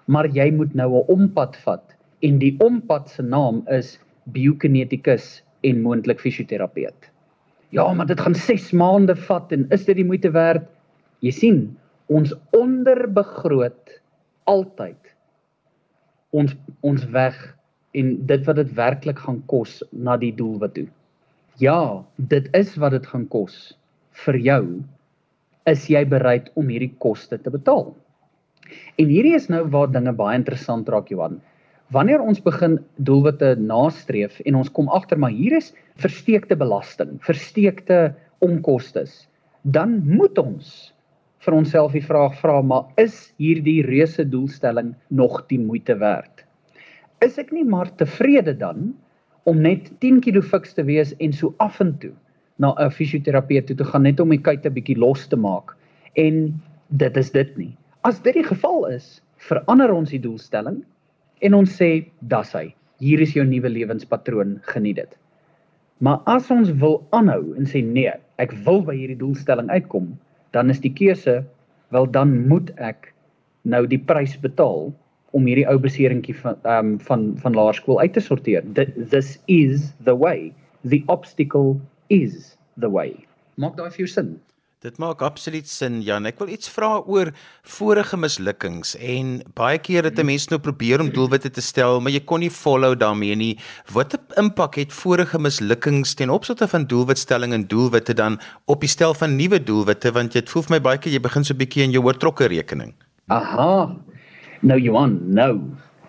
maar 0.08 0.30
jy 0.32 0.50
moet 0.52 0.76
nou 0.76 0.90
'n 1.00 1.06
ompad 1.16 1.56
vat 1.66 1.96
en 2.22 2.40
die 2.40 2.56
ompad 2.60 3.10
se 3.10 3.24
naam 3.24 3.64
is 3.68 4.00
biokineticus 4.26 5.44
en 5.64 5.82
moontlik 5.82 6.20
fisioterapeut." 6.20 7.10
Ja, 7.72 7.94
maar 7.94 8.06
dit 8.06 8.20
gaan 8.20 8.36
6 8.36 8.72
maande 8.72 9.16
vat 9.16 9.52
en 9.52 9.68
is 9.72 9.86
dit 9.86 9.96
die 9.96 10.06
moeite 10.06 10.32
werd? 10.32 10.68
Jy 11.20 11.32
sien, 11.32 11.78
ons 12.08 12.34
onderbegroot 12.52 14.02
altyd 14.46 15.14
ons 16.34 16.56
ons 16.82 17.06
weg 17.14 17.38
en 17.94 18.16
dit 18.30 18.46
wat 18.48 18.56
dit 18.56 18.74
werklik 18.78 19.20
gaan 19.26 19.42
kos 19.52 19.82
na 19.92 20.18
die 20.18 20.34
doel 20.36 20.58
wat 20.60 20.74
toe. 20.78 20.88
Ja, 21.62 22.04
dit 22.18 22.50
is 22.58 22.74
wat 22.82 22.96
dit 22.98 23.06
gaan 23.06 23.28
kos 23.30 23.78
vir 24.26 24.40
jou. 24.42 24.64
Is 25.70 25.86
jy 25.88 26.02
bereid 26.12 26.50
om 26.60 26.68
hierdie 26.68 26.92
koste 27.00 27.38
te 27.40 27.52
betaal? 27.52 27.94
En 29.00 29.08
hierdie 29.08 29.36
is 29.38 29.46
nou 29.48 29.62
waar 29.72 29.92
dinge 29.94 30.12
baie 30.18 30.36
interessant 30.36 30.90
raak 30.92 31.08
Johan. 31.14 31.38
Wanneer 31.96 32.24
ons 32.24 32.42
begin 32.44 32.80
doelwitte 33.08 33.54
nastreef 33.60 34.42
en 34.44 34.58
ons 34.60 34.72
kom 34.76 34.90
agter 34.92 35.20
maar 35.20 35.32
hier 35.32 35.56
is 35.56 35.72
versteekte 36.04 36.58
belasting, 36.60 37.16
versteekte 37.24 38.16
onkoste, 38.44 39.06
dan 39.64 40.02
moet 40.04 40.42
ons 40.42 40.74
vir 41.46 41.56
onsself 41.56 41.96
die 41.96 42.04
vraag 42.04 42.36
vra 42.42 42.60
maar 42.64 42.90
is 43.00 43.32
hierdie 43.40 43.86
reuse 43.88 44.26
doelstelling 44.28 44.92
nog 45.08 45.46
die 45.48 45.62
moeite 45.64 45.96
werd? 46.02 46.44
Is 47.24 47.40
ek 47.40 47.56
nie 47.56 47.64
maar 47.64 47.94
tevrede 48.00 48.56
dan 48.60 48.92
om 49.48 49.64
net 49.64 49.94
10 50.04 50.20
kg 50.28 50.44
fiks 50.44 50.76
te 50.76 50.84
wees 50.88 51.16
en 51.24 51.32
so 51.32 51.56
af 51.64 51.80
en 51.84 51.96
toe 52.04 52.12
na 52.58 52.74
'n 52.78 52.92
fisioterapeut 52.92 53.68
toe 53.68 53.76
te 53.76 53.86
gaan 53.86 54.04
net 54.04 54.20
om 54.20 54.30
my 54.30 54.38
kuite 54.38 54.70
bietjie 54.70 54.98
los 54.98 55.28
te 55.28 55.36
maak 55.36 55.76
en 56.16 56.62
dit 56.90 57.18
is 57.18 57.32
dit 57.32 57.58
nie. 57.58 57.74
As 58.04 58.20
dit 58.22 58.34
die 58.34 58.44
geval 58.44 58.86
is, 58.86 59.22
verander 59.38 59.92
ons 59.94 60.10
die 60.10 60.20
doelstelling 60.20 60.84
en 61.42 61.54
ons 61.54 61.82
sê 61.82 62.06
das 62.22 62.54
hy. 62.54 62.74
Hier 63.00 63.20
is 63.20 63.34
jou 63.34 63.46
nuwe 63.46 63.70
lewenspatroon, 63.70 64.60
geniet 64.62 64.96
dit. 64.96 65.18
Maar 66.00 66.22
as 66.26 66.52
ons 66.52 66.70
wil 66.82 67.02
aanhou 67.12 67.56
en 67.58 67.66
sê 67.66 67.82
nee, 67.84 68.12
ek 68.38 68.54
wil 68.66 68.82
by 68.84 68.96
hierdie 68.96 69.20
doelstelling 69.20 69.70
uitkom, 69.70 70.14
dan 70.52 70.70
is 70.70 70.80
die 70.80 70.94
keuse 70.94 71.44
wel 71.90 72.06
dan 72.12 72.48
moet 72.48 72.72
ek 72.78 73.14
nou 73.64 73.86
die 73.88 74.00
prys 74.00 74.36
betaal 74.42 74.92
om 75.34 75.48
hierdie 75.50 75.66
ou 75.70 75.78
beseringkie 75.82 76.36
van 76.42 76.58
ehm 76.62 76.94
um, 76.94 77.00
van 77.08 77.24
van 77.42 77.56
laerskool 77.58 78.00
uit 78.00 78.14
te 78.14 78.22
sorteer. 78.22 78.64
This 79.10 79.40
is 79.48 79.94
the 80.04 80.16
way. 80.16 80.54
The 80.84 81.02
obstacle 81.08 81.80
is 82.10 82.58
the 82.78 82.90
way. 82.90 83.26
Maak 83.58 83.78
daai 83.78 83.92
vir 83.92 84.06
jou 84.06 84.08
sin? 84.08 84.36
Dit 84.84 84.98
maak 85.00 85.22
absoluut 85.24 85.68
sin 85.72 86.02
Jan. 86.04 86.26
Ek 86.28 86.42
wil 86.42 86.50
iets 86.52 86.68
vra 86.68 86.98
oor 87.08 87.30
vorige 87.72 88.18
mislukkings 88.20 88.98
en 89.00 89.38
baie 89.56 89.78
keer 89.80 90.04
het 90.04 90.20
'n 90.20 90.26
mens 90.28 90.50
nou 90.52 90.60
probeer 90.60 91.00
om 91.00 91.10
doelwitte 91.10 91.50
te 91.50 91.62
stel, 91.62 92.02
maar 92.02 92.12
jy 92.12 92.20
kon 92.20 92.42
nie 92.44 92.50
follow 92.50 92.92
daarmee 92.92 93.36
nie. 93.36 93.58
Wat 93.94 94.14
'n 94.14 94.44
impak 94.44 94.76
het 94.76 94.92
vorige 94.92 95.40
mislukkings 95.40 96.14
ten 96.16 96.30
opsigte 96.30 96.68
van 96.68 96.84
doelwitstelling 96.86 97.54
en 97.54 97.68
doelwitte 97.68 98.14
dan 98.14 98.40
op 98.66 98.82
die 98.82 98.90
stel 98.90 99.14
van 99.14 99.38
nuwe 99.38 99.64
doelwitte 99.64 100.12
want 100.12 100.34
dit 100.34 100.50
voel 100.50 100.64
vir 100.64 100.76
my 100.76 100.82
baie 100.82 100.98
keer 100.98 101.14
jy 101.14 101.20
begin 101.20 101.44
so 101.44 101.54
'n 101.54 101.58
bietjie 101.58 101.84
in 101.84 101.92
jou 101.92 102.04
oortrokke 102.04 102.48
rekening. 102.48 102.94
Aha. 103.28 103.96
Nou 104.62 104.80
Johan, 104.80 105.22
nou. 105.34 105.62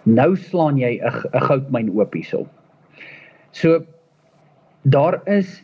Nou 0.03 0.37
slaan 0.37 0.79
jy 0.79 0.99
'n 0.99 1.41
goudmyn 1.41 1.91
oop 1.95 2.13
hierso. 2.13 2.49
So 3.53 3.85
daar 4.83 5.21
is 5.27 5.63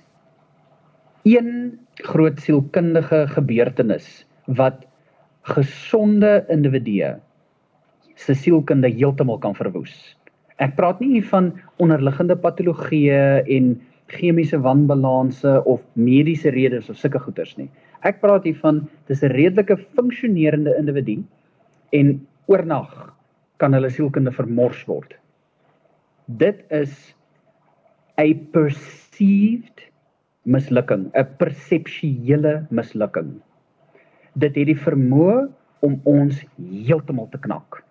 een 1.28 1.78
groot 1.94 2.40
sielkundige 2.40 3.26
gebeurtenis 3.28 4.26
wat 4.46 4.86
gesonde 5.42 6.44
individue 6.48 7.16
se 8.14 8.34
sielkunde 8.34 8.88
heeltemal 8.88 9.38
kan 9.38 9.54
verwoes. 9.56 9.94
Ek 10.60 10.76
praat 10.76 11.00
nie 11.00 11.14
hier 11.16 11.28
van 11.30 11.52
onderliggende 11.80 12.36
patologieë 12.36 13.44
en 13.48 13.70
chemiese 14.12 14.58
wanbalanse 14.60 15.60
of 15.64 15.80
mediese 15.94 16.52
redes 16.52 16.90
of 16.90 16.98
sulke 17.00 17.20
goeters 17.22 17.54
nie. 17.56 17.70
Ek 18.04 18.20
praat 18.20 18.44
hier 18.44 18.58
van 18.60 18.88
dis 19.08 19.22
'n 19.22 19.32
redelike 19.32 19.76
funksionerende 19.96 20.76
individu 20.76 21.22
en 21.92 22.26
oornag 22.46 23.14
kan 23.56 23.72
hulle 23.72 23.90
sielkunde 23.90 24.32
vermors 24.32 24.84
word. 24.86 25.14
Dit 26.26 26.64
is 26.70 27.14
a 28.18 28.34
perceived 28.52 29.89
mislukking, 30.42 31.10
'n 31.14 31.28
perseptuele 31.38 32.66
mislukking. 32.70 33.40
Dit 34.34 34.56
het 34.56 34.66
die 34.66 34.78
vermoë 34.78 35.48
om 35.80 36.00
ons 36.04 36.44
heeltemal 36.56 37.28
te 37.30 37.38
knak. 37.38 37.82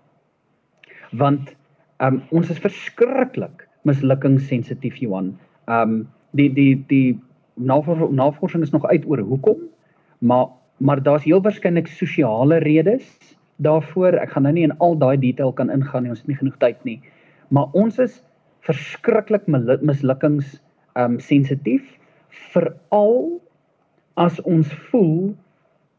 Want 1.11 1.55
um, 2.01 2.21
ons 2.31 2.49
is 2.49 2.61
verskriklik 2.61 3.67
mislukkingssensitief 3.83 4.99
Johan. 5.01 5.37
Um 5.67 6.07
die 6.37 6.49
die 6.53 6.77
die 6.87 7.19
navorsing 7.57 8.63
is 8.63 8.71
nog 8.71 8.85
uit 8.85 9.05
oor 9.05 9.19
hoekom, 9.19 9.57
maar 10.19 10.47
maar 10.77 11.03
daar's 11.03 11.23
heel 11.23 11.41
waarskynlik 11.41 11.87
sosiale 11.87 12.57
redes 12.63 13.35
daarvoor. 13.57 14.13
Ek 14.13 14.31
gaan 14.31 14.43
nou 14.43 14.53
nie 14.53 14.63
in 14.63 14.77
al 14.77 14.95
daai 14.97 15.17
detail 15.19 15.51
kan 15.53 15.69
ingaan 15.69 16.03
nie, 16.03 16.11
ons 16.13 16.21
het 16.21 16.27
nie 16.27 16.39
genoeg 16.39 16.57
tyd 16.57 16.83
nie. 16.87 17.01
Maar 17.49 17.67
ons 17.73 17.99
is 17.99 18.21
verskriklik 18.63 19.47
mislukkings 19.47 20.59
um 20.95 21.19
sensitief 21.19 21.98
veral 22.53 23.39
as 24.17 24.39
ons 24.45 24.71
voel 24.89 25.35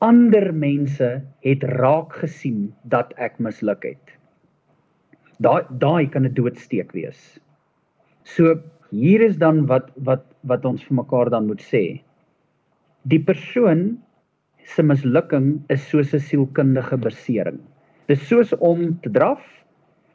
ander 0.00 0.52
mense 0.52 1.08
het 1.44 1.64
raak 1.76 2.16
gesien 2.22 2.70
dat 2.92 3.12
ek 3.20 3.38
misluk 3.38 3.84
het. 3.84 4.16
Daai 5.40 5.64
daai 5.80 6.06
kan 6.06 6.26
'n 6.26 6.34
doodsteek 6.34 6.92
wees. 6.92 7.38
So 8.24 8.60
hier 8.90 9.20
is 9.22 9.36
dan 9.36 9.66
wat 9.66 9.90
wat 9.96 10.24
wat 10.44 10.64
ons 10.64 10.82
vir 10.84 10.96
mekaar 10.96 11.30
dan 11.30 11.46
moet 11.46 11.62
sê. 11.62 12.02
Die 13.08 13.20
persoon 13.20 13.98
se 14.64 14.82
mislukking 14.82 15.60
is 15.68 15.88
soos 15.88 16.14
'n 16.14 16.20
sielkundige 16.20 16.96
besering. 16.96 17.60
Dis 18.08 18.28
soos 18.28 18.52
om 18.58 18.98
te 19.02 19.10
draf 19.10 19.40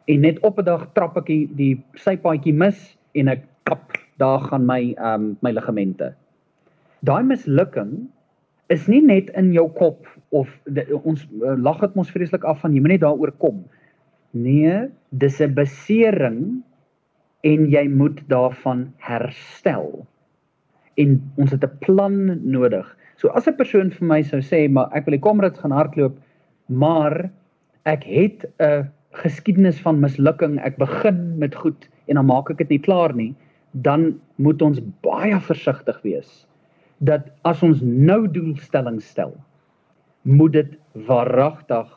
en 0.08 0.22
net 0.22 0.40
op 0.44 0.60
'n 0.60 0.66
dag 0.66 0.94
trap 0.94 1.18
ek 1.18 1.26
die, 1.26 1.48
die 1.56 1.84
sypaadjie 1.96 2.54
mis 2.54 2.98
en 3.14 3.28
ek 3.28 3.44
kap, 3.64 3.98
daar 4.22 4.40
gaan 4.40 4.66
my 4.66 4.94
ehm 4.94 5.14
um, 5.14 5.38
my 5.42 5.52
ligamente. 5.52 6.14
Daai 7.06 7.24
mislukking 7.24 8.08
is 8.74 8.88
nie 8.88 9.02
net 9.02 9.30
in 9.38 9.52
jou 9.54 9.68
kop 9.78 10.08
of 10.30 10.50
de, 10.66 10.86
ons 11.04 11.22
uh, 11.42 11.54
lag 11.58 11.80
dit 11.84 11.96
mos 11.96 12.12
vreeslik 12.12 12.44
af 12.44 12.64
van 12.64 12.74
jy 12.74 12.82
moet 12.82 12.96
net 12.96 13.04
daaroor 13.04 13.32
kom. 13.42 13.64
Nee, 14.32 14.88
dis 15.10 15.40
'n 15.42 15.54
besering 15.54 16.64
en 17.46 17.70
jy 17.70 17.88
moet 17.88 18.22
daarvan 18.28 18.88
herstel. 18.98 20.06
En 20.98 21.22
ons 21.38 21.52
het 21.52 21.64
'n 21.64 21.78
plan 21.80 22.40
nodig. 22.42 22.98
So 23.16 23.28
as 23.28 23.48
'n 23.48 23.56
persoon 23.56 23.92
vir 23.92 24.08
my 24.08 24.22
sou 24.24 24.42
sê, 24.42 24.70
maar 24.70 24.90
ek 24.94 25.06
wil 25.06 25.18
die 25.18 25.28
komrad 25.28 25.58
gaan 25.58 25.72
hardloop, 25.72 26.18
maar 26.68 27.30
ek 27.86 28.04
het 28.04 28.46
'n 28.60 28.90
geskiedenis 29.12 29.80
van 29.80 30.00
mislukking. 30.00 30.60
Ek 30.60 30.78
begin 30.78 31.38
met 31.38 31.56
goed 31.56 31.90
en 32.08 32.16
dan 32.16 32.26
maak 32.26 32.50
ek 32.50 32.58
dit 32.58 32.70
nie 32.70 32.80
klaar 32.80 33.16
nie, 33.16 33.36
dan 33.84 34.20
moet 34.36 34.62
ons 34.62 34.80
baie 35.04 35.40
versigtig 35.44 36.00
wees 36.04 36.46
dat 37.04 37.28
as 37.44 37.62
ons 37.66 37.82
nou 37.84 38.24
doelstellings 38.32 39.08
stel, 39.12 39.34
moet 40.24 40.54
dit 40.56 40.72
waaragtig 41.10 41.90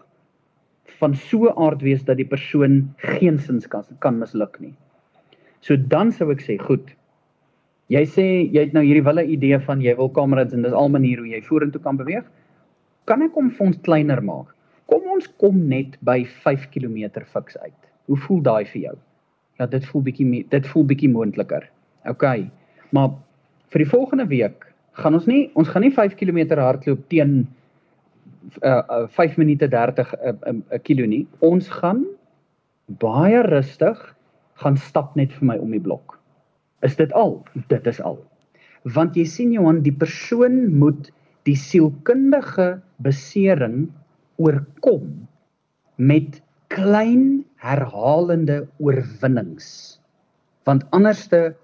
van 0.99 1.14
so 1.14 1.53
aard 1.55 1.85
wees 1.87 2.03
dat 2.05 2.19
die 2.19 2.27
persoon 2.27 2.81
geensins 2.99 3.69
kan 3.71 3.87
kan 4.03 4.19
misluk 4.19 4.59
nie. 4.61 4.75
So 5.62 5.77
dan 5.77 6.11
sou 6.12 6.31
ek 6.35 6.43
sê, 6.43 6.59
goed. 6.59 6.91
Jy 7.88 8.05
sê 8.11 8.27
jy 8.53 8.67
het 8.67 8.75
nou 8.77 8.83
hierdie 8.85 9.07
wille 9.07 9.25
idee 9.25 9.59
van 9.64 9.81
jy 9.81 9.95
wil 9.97 10.11
kamerads 10.12 10.55
en 10.55 10.67
dis 10.67 10.77
al 10.77 10.91
maniere 10.93 11.25
hoe 11.25 11.31
jy 11.31 11.41
vorentoe 11.47 11.81
kan 11.83 11.97
beweeg. 11.97 12.27
Kan 13.09 13.23
ek 13.25 13.38
hom 13.38 13.53
ons 13.64 13.79
kleiner 13.87 14.21
maak? 14.21 14.51
Kom 14.91 15.07
ons 15.14 15.29
kom 15.41 15.62
net 15.71 15.97
by 16.05 16.23
5 16.45 16.69
km 16.75 17.23
fiks 17.25 17.57
uit. 17.62 17.81
Hoe 18.09 18.19
voel 18.27 18.43
daai 18.43 18.64
vir 18.69 18.83
jou? 18.83 18.97
Ja, 19.59 19.66
dit 19.66 19.87
voel 19.90 20.05
bietjie 20.07 20.44
dit 20.51 20.66
voel 20.73 20.87
bietjie 20.87 21.11
moontliker. 21.11 21.66
OK. 22.07 22.25
Maar 22.94 23.14
vir 23.73 23.85
die 23.85 23.90
volgende 23.90 24.27
week 24.31 24.68
gaan 24.99 25.14
ons 25.18 25.27
nie 25.31 25.49
ons 25.59 25.68
gaan 25.68 25.85
nie 25.87 25.94
5 25.94 26.14
km 26.18 26.59
hardloop 26.59 27.03
teen 27.12 27.40
uh, 28.62 28.83
uh 28.88 29.07
5 29.16 29.37
minute 29.37 29.68
30 29.68 30.14
'n 30.14 30.31
uh, 30.31 30.55
uh, 30.73 30.79
kilo 30.83 31.07
nie. 31.07 31.27
Ons 31.40 31.68
gaan 31.68 32.05
baie 32.87 33.42
rustig 33.42 33.99
gaan 34.62 34.77
stap 34.77 35.14
net 35.16 35.33
vir 35.33 35.47
my 35.53 35.59
om 35.59 35.71
die 35.71 35.83
blok. 35.83 36.18
Is 36.83 36.97
dit 36.97 37.12
al? 37.12 37.42
Dit 37.68 37.87
is 37.87 38.01
al. 38.01 38.18
Want 38.94 39.16
jy 39.18 39.25
sien 39.27 39.53
Johan, 39.53 39.83
die 39.83 39.94
persoon 39.94 40.68
moet 40.79 41.11
die 41.49 41.57
sielkundige 41.59 42.81
besering 43.03 43.88
oorkom 44.38 45.27
met 45.97 46.40
klein 46.68 47.44
herhalende 47.62 48.66
oorwinnings. 48.79 49.99
Want 50.68 50.87
anderste 50.94 51.57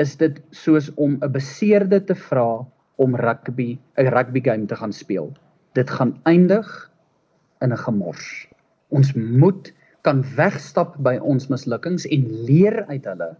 is 0.00 0.16
dit 0.16 0.40
soos 0.50 0.90
om 0.96 1.18
'n 1.20 1.32
beseerde 1.32 2.00
te 2.04 2.14
vra 2.14 2.66
om 2.96 3.16
rugby 3.16 3.78
'n 3.96 4.08
rugby 4.08 4.40
game 4.40 4.66
te 4.66 4.76
gaan 4.76 4.92
speel. 4.92 5.32
Dit 5.72 5.90
gaan 5.90 6.18
eindig 6.24 6.90
in 7.60 7.72
'n 7.72 7.76
gemors. 7.76 8.48
Ons 8.88 9.12
moet 9.14 9.72
kan 10.02 10.24
wegstap 10.36 10.96
by 10.98 11.18
ons 11.22 11.48
mislukkings 11.48 12.06
en 12.06 12.26
leer 12.48 12.84
uit 12.88 13.04
hulle. 13.04 13.36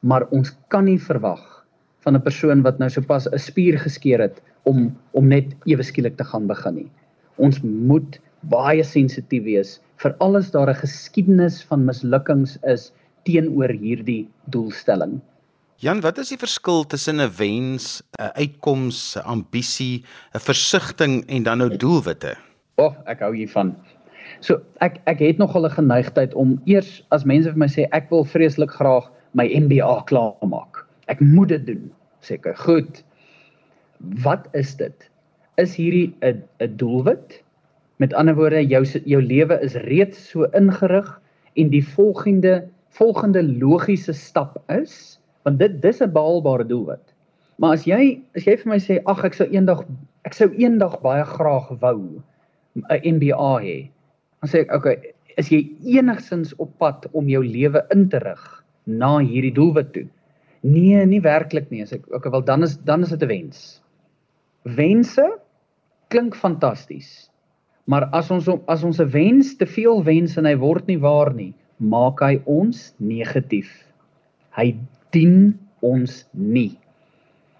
Maar 0.00 0.28
ons 0.30 0.52
kan 0.68 0.84
nie 0.84 1.00
verwag 1.00 1.66
van 2.04 2.14
'n 2.16 2.22
persoon 2.22 2.62
wat 2.62 2.78
nou 2.78 2.90
sopas 2.90 3.26
'n 3.26 3.38
spier 3.38 3.78
geskeur 3.78 4.20
het 4.20 4.42
om 4.62 4.96
om 5.12 5.28
net 5.28 5.56
ewe 5.64 5.82
skielik 5.82 6.16
te 6.16 6.24
gaan 6.24 6.46
begin 6.46 6.74
nie. 6.74 6.90
Ons 7.36 7.60
moet 7.62 8.20
baie 8.42 8.84
sensitief 8.84 9.44
wees 9.44 9.80
vir 10.02 10.14
alles 10.20 10.50
daar 10.50 10.70
'n 10.70 10.80
geskiedenis 10.82 11.62
van 11.62 11.84
mislukkings 11.84 12.58
is 12.62 12.92
teenoor 13.24 13.68
hierdie 13.68 14.28
doelstelling. 14.50 15.20
Jan, 15.78 16.00
wat 16.00 16.18
is 16.18 16.28
die 16.28 16.38
verskil 16.40 16.84
tussen 16.84 17.20
'n 17.20 17.30
wens, 17.36 18.02
'n 18.18 18.30
uitkoms, 18.34 19.16
'n 19.16 19.24
ambisie, 19.24 20.04
'n 20.34 20.40
versigtiging 20.40 21.24
en 21.28 21.42
dan 21.42 21.58
nou 21.58 21.76
doelwitte? 21.76 22.36
O, 22.76 22.84
oh, 22.84 22.94
ek 23.06 23.20
hou 23.20 23.34
hiervan. 23.34 23.76
So 24.40 24.60
ek 24.80 25.00
ek 25.06 25.18
het 25.18 25.38
nogal 25.38 25.66
'n 25.66 25.70
geneigtheid 25.70 26.34
om 26.34 26.60
eers 26.64 27.02
as 27.10 27.24
mense 27.24 27.50
vir 27.50 27.58
my 27.58 27.68
sê 27.68 27.86
ek 27.92 28.10
wil 28.10 28.24
vreeslik 28.24 28.70
graag 28.70 29.10
my 29.32 29.46
MBA 29.46 30.02
klaar 30.06 30.34
maak. 30.42 30.86
Ek 31.08 31.20
moet 31.20 31.48
dit 31.48 31.66
doen. 31.66 31.92
Seker. 32.20 32.56
Goed. 32.56 33.04
Wat 33.98 34.48
is 34.52 34.74
dit? 34.76 35.10
Is 35.56 35.76
hierdie 35.76 36.14
'n 36.22 36.42
'n 36.60 36.76
doelwit? 36.76 37.42
Met 37.96 38.14
ander 38.14 38.34
woorde, 38.34 38.60
jou 38.68 38.84
jou 39.04 39.22
lewe 39.22 39.60
is 39.64 39.74
reeds 39.88 40.28
so 40.30 40.48
ingerig 40.52 41.08
en 41.56 41.70
die 41.72 41.84
volgende 41.84 42.66
volgende 42.96 43.42
logiese 43.44 44.12
stap 44.12 44.56
is 44.72 45.18
want 45.44 45.58
dit 45.58 45.80
dis 45.82 46.00
'n 46.02 46.12
behaalbare 46.12 46.64
doelwit. 46.66 47.14
Maar 47.58 47.72
as 47.72 47.84
jy 47.86 48.20
as 48.36 48.44
jy 48.44 48.56
vir 48.56 48.70
my 48.72 48.78
sê 48.78 48.98
ag 49.06 49.24
ek 49.24 49.34
sou 49.34 49.46
eendag 49.46 49.84
ek 50.24 50.34
sou 50.34 50.48
eendag 50.52 51.00
baie 51.02 51.24
graag 51.24 51.68
wou 51.80 52.22
'n 52.76 53.16
MBA 53.16 53.52
hê. 53.64 53.90
Dan 54.40 54.50
sê 54.50 54.58
ek 54.60 54.72
okay, 54.72 54.96
is 55.36 55.48
jy 55.48 55.70
enigsins 55.84 56.54
op 56.58 56.78
pad 56.78 57.06
om 57.12 57.28
jou 57.28 57.44
lewe 57.44 57.86
in 57.94 58.08
te 58.08 58.18
rig 58.18 58.64
na 58.86 59.18
hierdie 59.18 59.54
doelwit 59.54 59.92
toe? 59.92 60.06
Nee, 60.62 61.06
nie 61.06 61.20
werklik 61.20 61.70
nie. 61.70 61.82
As 61.82 61.92
ek 61.92 62.06
okay, 62.12 62.30
wel 62.30 62.42
dan 62.42 62.62
is 62.62 62.76
dan 62.76 63.02
is 63.02 63.10
dit 63.10 63.22
'n 63.22 63.28
wens. 63.28 63.82
Wense 64.64 65.38
klink 66.08 66.34
fantasties. 66.34 67.25
Maar 67.86 68.08
as 68.18 68.30
ons 68.34 68.48
as 68.66 68.82
ons 68.82 68.98
'n 69.00 69.10
wens 69.10 69.54
te 69.56 69.66
veel 69.66 70.02
wens 70.04 70.36
en 70.36 70.46
hy 70.46 70.56
word 70.58 70.86
nie 70.86 70.98
waar 70.98 71.32
nie, 71.34 71.54
maak 71.78 72.20
hy 72.20 72.40
ons 72.44 72.94
negatief. 72.98 73.70
Hy 74.56 74.74
dien 75.12 75.58
ons 75.80 76.24
nie. 76.32 76.78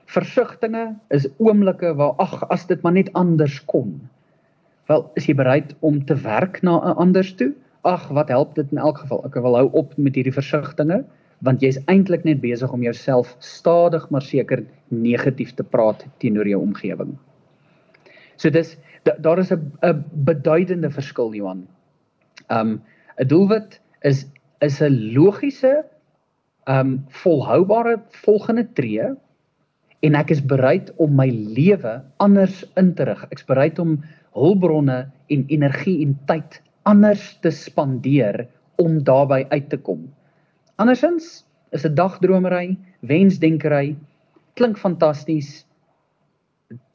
Versigtinge 0.06 0.96
is 1.10 1.28
oomblikke 1.38 1.94
waar 1.94 2.14
ag 2.18 2.42
as 2.50 2.66
dit 2.66 2.82
maar 2.82 2.92
net 2.92 3.12
anders 3.14 3.60
kon. 3.66 4.00
Wel, 4.86 5.10
is 5.16 5.26
jy 5.26 5.34
bereid 5.34 5.74
om 5.80 6.04
te 6.06 6.14
werk 6.14 6.62
na 6.62 6.78
'n 6.78 6.96
anders 6.96 7.34
toe? 7.34 7.52
Ag, 7.84 8.08
wat 8.08 8.28
help 8.28 8.54
dit 8.54 8.66
in 8.72 8.78
elk 8.78 8.98
geval? 8.98 9.24
Ek 9.26 9.34
wil 9.34 9.56
hou 9.56 9.70
op 9.72 9.96
met 9.98 10.14
hierdie 10.14 10.34
versigtinge 10.34 11.04
want 11.44 11.60
jy's 11.60 11.78
eintlik 11.86 12.24
net 12.24 12.40
besig 12.40 12.72
om 12.72 12.82
jouself 12.82 13.36
stadig 13.38 14.10
maar 14.10 14.22
seker 14.22 14.64
negatief 14.88 15.54
te 15.54 15.62
praat 15.62 16.06
teenoor 16.18 16.48
jou 16.48 16.62
omgewing. 16.62 17.18
So 18.36 18.50
dis 18.50 18.76
daar 19.04 19.38
is 19.38 19.52
'n 19.52 19.72
'n 19.82 20.04
beduidende 20.24 20.90
verskil 20.90 21.34
Johan. 21.34 21.66
Um 22.50 22.82
'n 23.18 23.28
doelwit 23.28 23.80
is 24.02 24.26
is 24.60 24.80
'n 24.82 25.12
logiese 25.14 25.84
um 26.66 27.04
volhoubare 27.08 28.02
volgende 28.10 28.66
tree 28.72 29.14
en 30.02 30.14
ek 30.14 30.30
is 30.30 30.42
bereid 30.44 30.92
om 30.96 31.14
my 31.16 31.28
lewe 31.30 32.02
anders 32.16 32.64
in 32.76 32.94
te 32.94 33.04
rig. 33.04 33.26
Ek's 33.30 33.44
bereid 33.44 33.78
om 33.78 34.02
hulpbronne 34.34 35.10
en 35.28 35.44
energie 35.48 36.02
en 36.04 36.18
tyd 36.26 36.60
anders 36.82 37.38
te 37.40 37.50
spandeer 37.50 38.46
om 38.76 39.02
daarby 39.04 39.46
uit 39.50 39.70
te 39.70 39.76
kom. 39.76 40.06
Andersins 40.76 41.44
is 41.72 41.84
'n 41.84 41.94
dagdromery, 41.94 42.76
wensdenkery, 43.00 43.96
klink 44.54 44.78
fantasties 44.78 45.65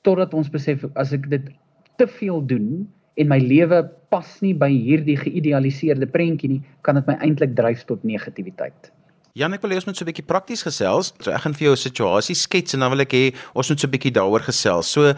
totdat 0.02 0.34
ons 0.34 0.50
besef 0.50 0.86
as 0.96 1.14
ek 1.14 1.30
dit 1.30 1.52
te 1.98 2.08
veel 2.20 2.42
doen 2.42 2.88
en 3.16 3.28
my 3.28 3.40
lewe 3.40 3.84
pas 4.10 4.30
nie 4.42 4.54
by 4.58 4.70
hierdie 4.72 5.18
geïdealiseerde 5.20 6.08
prentjie 6.12 6.50
nie, 6.56 6.64
kan 6.82 6.98
dit 7.00 7.08
my 7.08 7.18
eintlik 7.22 7.56
dryf 7.56 7.86
tot 7.90 8.04
negativiteit. 8.08 8.92
Jan, 9.32 9.54
ek 9.56 9.62
wil 9.64 9.72
hê 9.72 9.78
ons 9.80 9.86
moet 9.88 9.96
so 9.96 10.04
'n 10.04 10.12
bietjie 10.12 10.28
prakties 10.28 10.62
gesels. 10.68 11.14
So 11.24 11.32
ek 11.32 11.40
gaan 11.46 11.54
vir 11.56 11.72
jou 11.72 11.72
'n 11.72 11.88
situasie 11.88 12.36
skets 12.36 12.74
en 12.74 12.82
dan 12.82 12.92
wil 12.92 13.00
ek 13.00 13.14
hê 13.16 13.34
ons 13.56 13.70
moet 13.70 13.80
so 13.80 13.88
'n 13.88 13.92
bietjie 13.92 14.12
daaroor 14.12 14.44
gesels. 14.44 14.92
So 14.92 15.14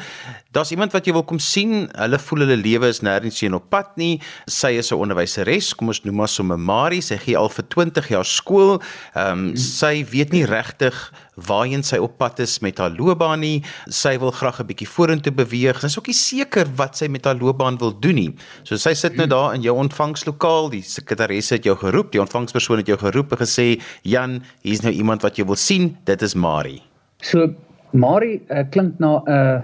daar's 0.54 0.70
iemand 0.70 0.94
wat 0.94 1.08
jy 1.08 1.14
wil 1.14 1.24
kom 1.24 1.40
sien. 1.40 1.90
Hulle 1.98 2.20
voel 2.20 2.46
hulle 2.46 2.62
lewe 2.62 2.88
is 2.88 3.02
nêrens 3.02 3.42
heen 3.42 3.56
op 3.56 3.72
pad 3.72 3.98
nie. 3.98 4.22
Sy 4.46 4.78
is 4.78 4.92
'n 4.92 5.02
onderwyseres, 5.02 5.74
kom 5.74 5.88
ons 5.88 6.04
noem 6.06 6.20
haar 6.20 6.28
sommer 6.28 6.60
Marie. 6.60 7.02
Sy 7.02 7.18
gee 7.18 7.36
al 7.36 7.50
vir 7.50 7.66
20 7.68 8.08
jaar 8.10 8.26
skool. 8.26 8.82
Ehm 9.16 9.50
um, 9.50 9.56
sy 9.56 10.06
weet 10.06 10.32
nie 10.32 10.46
regtig 10.46 11.12
waarheen 11.36 11.84
sy 11.84 11.98
op 11.98 12.18
pad 12.18 12.40
is 12.44 12.60
met 12.62 12.78
haar 12.78 12.94
loopbaan 12.94 13.42
nie. 13.44 13.64
Sy 13.90 14.18
wil 14.22 14.32
graag 14.32 14.60
'n 14.62 14.68
bietjie 14.68 14.88
vorentoe 14.88 15.34
beweeg. 15.34 15.80
Sy 15.80 15.86
is 15.86 15.98
ook 15.98 16.08
nie 16.08 16.14
seker 16.14 16.68
wat 16.76 16.98
sy 16.98 17.08
met 17.08 17.26
haar 17.26 17.36
loopbaan 17.36 17.78
wil 17.78 17.92
doen 18.00 18.16
nie. 18.16 18.36
So 18.64 18.76
sy 18.78 18.94
sit 18.94 19.16
nou 19.16 19.28
daar 19.28 19.56
in 19.56 19.62
jou 19.62 19.76
ontvangslokaal. 19.76 20.70
Die 20.70 20.82
sekretaresse 20.82 21.56
het 21.56 21.64
jou 21.64 21.76
geroep, 21.76 22.12
die 22.12 22.22
ontvangspersoon 22.22 22.78
het 22.78 22.88
jou 22.88 22.98
geroep 22.98 23.32
en 23.32 23.38
gesê, 23.38 23.82
"Jan, 24.04 24.44
hier's 24.62 24.82
nou 24.82 24.94
iemand 24.94 25.22
wat 25.22 25.38
jy 25.38 25.46
wil 25.46 25.56
sien. 25.56 25.98
Dit 26.06 26.22
is 26.22 26.36
Marie." 26.36 26.82
So 27.22 27.54
Marie 27.92 28.42
uh, 28.50 28.64
klink 28.70 29.00
na 29.00 29.22
'n 29.26 29.30
uh, 29.30 29.62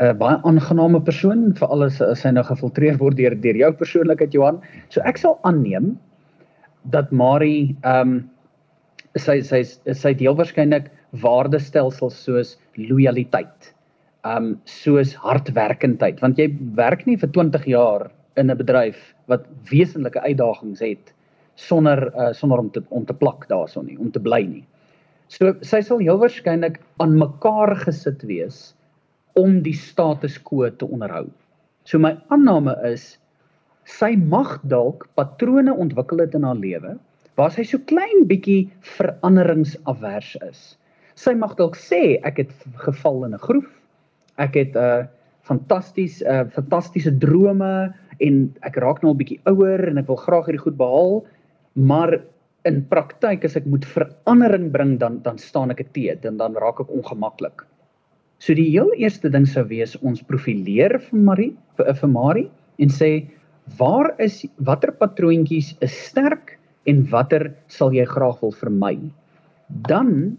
'n 0.00 0.16
baie 0.16 0.38
aangename 0.48 1.00
persoon 1.00 1.54
vir 1.54 1.68
alles 1.68 2.00
as 2.00 2.22
hy 2.22 2.30
nou 2.30 2.44
gefiltreer 2.44 2.96
word 2.98 3.16
deur 3.16 3.34
deur 3.40 3.56
jou 3.56 3.72
persoonlikheid 3.72 4.32
Johan. 4.32 4.60
So 4.88 5.00
ek 5.04 5.18
sal 5.18 5.38
aanneem 5.42 5.98
dat 6.84 7.10
Marie 7.12 7.76
ehm 7.84 8.00
um, 8.00 8.30
sy 9.18 9.40
sy 9.42 9.64
sy 9.92 10.14
deel 10.14 10.36
waarskynlik 10.38 10.88
waardestelsels 11.12 12.16
soos 12.24 12.56
lojaliteit, 12.78 13.72
um 14.24 14.52
soos 14.68 15.14
hardwerkendheid 15.16 16.20
want 16.20 16.38
jy 16.38 16.50
werk 16.76 17.06
nie 17.06 17.16
vir 17.16 17.30
20 17.32 17.64
jaar 17.72 18.10
in 18.36 18.50
'n 18.50 18.56
bedryf 18.56 18.98
wat 19.32 19.46
wesenlike 19.70 20.20
uitdagings 20.20 20.80
het 20.80 21.14
sonder 21.54 22.12
uh, 22.16 22.32
sonder 22.32 22.58
om 22.58 22.70
te 22.70 22.82
om 22.88 23.06
te 23.06 23.14
plak 23.14 23.48
daarson 23.48 23.86
nie 23.86 23.98
om 23.98 24.10
te 24.10 24.20
bly 24.20 24.42
nie. 24.44 24.64
So 25.28 25.54
sy 25.62 25.80
sal 25.80 25.98
heel 25.98 26.18
waarskynlik 26.18 26.80
aan 26.98 27.18
mekaar 27.18 27.76
gesit 27.84 28.22
wees 28.22 28.74
om 29.38 29.62
die 29.62 29.76
status 29.76 30.38
quo 30.38 30.70
te 30.70 30.86
onderhou. 30.86 31.28
So 31.84 31.98
my 31.98 32.16
aanname 32.28 32.74
is 32.84 33.18
sy 33.84 34.16
mag 34.16 34.58
dalk 34.68 35.08
patrone 35.14 35.72
ontwikkel 35.72 36.20
het 36.24 36.34
in 36.34 36.44
haar 36.44 36.58
lewe 36.58 36.98
waar 37.38 37.52
sy 37.54 37.64
so 37.64 37.78
klein 37.88 38.26
bietjie 38.28 38.68
veranderingsafwers 38.98 40.36
is. 40.44 40.76
Sy 41.20 41.34
mag 41.36 41.56
dalk 41.58 41.76
sê 41.76 42.16
ek 42.24 42.38
het 42.40 42.52
geval 42.86 43.26
in 43.28 43.34
'n 43.36 43.44
groef. 43.44 43.68
Ek 44.38 44.54
het 44.56 44.76
'n 44.76 44.78
uh, 44.78 45.06
fantasties 45.44 46.22
'n 46.22 46.26
uh, 46.26 46.44
fantastiese 46.56 47.12
drome 47.18 47.92
en 48.20 48.34
ek 48.62 48.76
raak 48.76 49.02
nou 49.02 49.12
al 49.12 49.20
bietjie 49.20 49.40
ouer 49.44 49.88
en 49.88 49.98
ek 49.98 50.08
wil 50.08 50.16
graag 50.16 50.46
hierdie 50.46 50.64
goed 50.64 50.76
behaal, 50.76 51.24
maar 51.74 52.20
in 52.68 52.82
praktyk 52.92 53.44
as 53.44 53.56
ek 53.56 53.66
moet 53.66 53.84
verandering 53.84 54.70
bring 54.72 54.98
dan 55.00 55.20
dan 55.24 55.38
staan 55.38 55.70
ek 55.70 55.84
te 55.92 56.16
dan 56.22 56.36
dan 56.36 56.56
raak 56.60 56.80
ek 56.80 56.92
ongemaklik. 56.92 57.64
So 58.40 58.54
die 58.54 58.70
heel 58.70 58.92
eerste 58.96 59.28
ding 59.28 59.46
sou 59.46 59.64
wees 59.68 59.96
ons 60.00 60.22
profileer 60.22 60.98
vir 60.98 61.20
Marie 61.20 61.56
vir, 61.76 61.92
vir 61.94 62.08
Marie 62.08 62.50
en 62.78 62.88
sê 62.88 63.28
waar 63.78 64.14
is 64.18 64.46
watter 64.58 64.92
patroontjies 64.92 65.74
is 65.80 65.92
sterk 65.92 66.56
en 66.86 67.04
watter 67.12 67.52
sal 67.68 67.92
jy 67.92 68.04
graag 68.08 68.40
wil 68.40 68.52
vermy? 68.52 68.96
Dan 69.68 70.38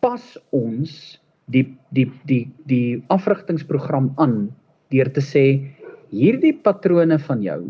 pas 0.00 0.22
ons 0.54 1.18
die 1.52 1.64
die 1.96 2.06
die 2.28 2.44
die 2.70 3.02
afrigtingsprogram 3.14 4.12
aan 4.22 4.48
deur 4.92 5.10
te 5.12 5.24
sê 5.24 5.44
hierdie 6.12 6.54
patrone 6.64 7.18
van 7.28 7.42
jou 7.44 7.60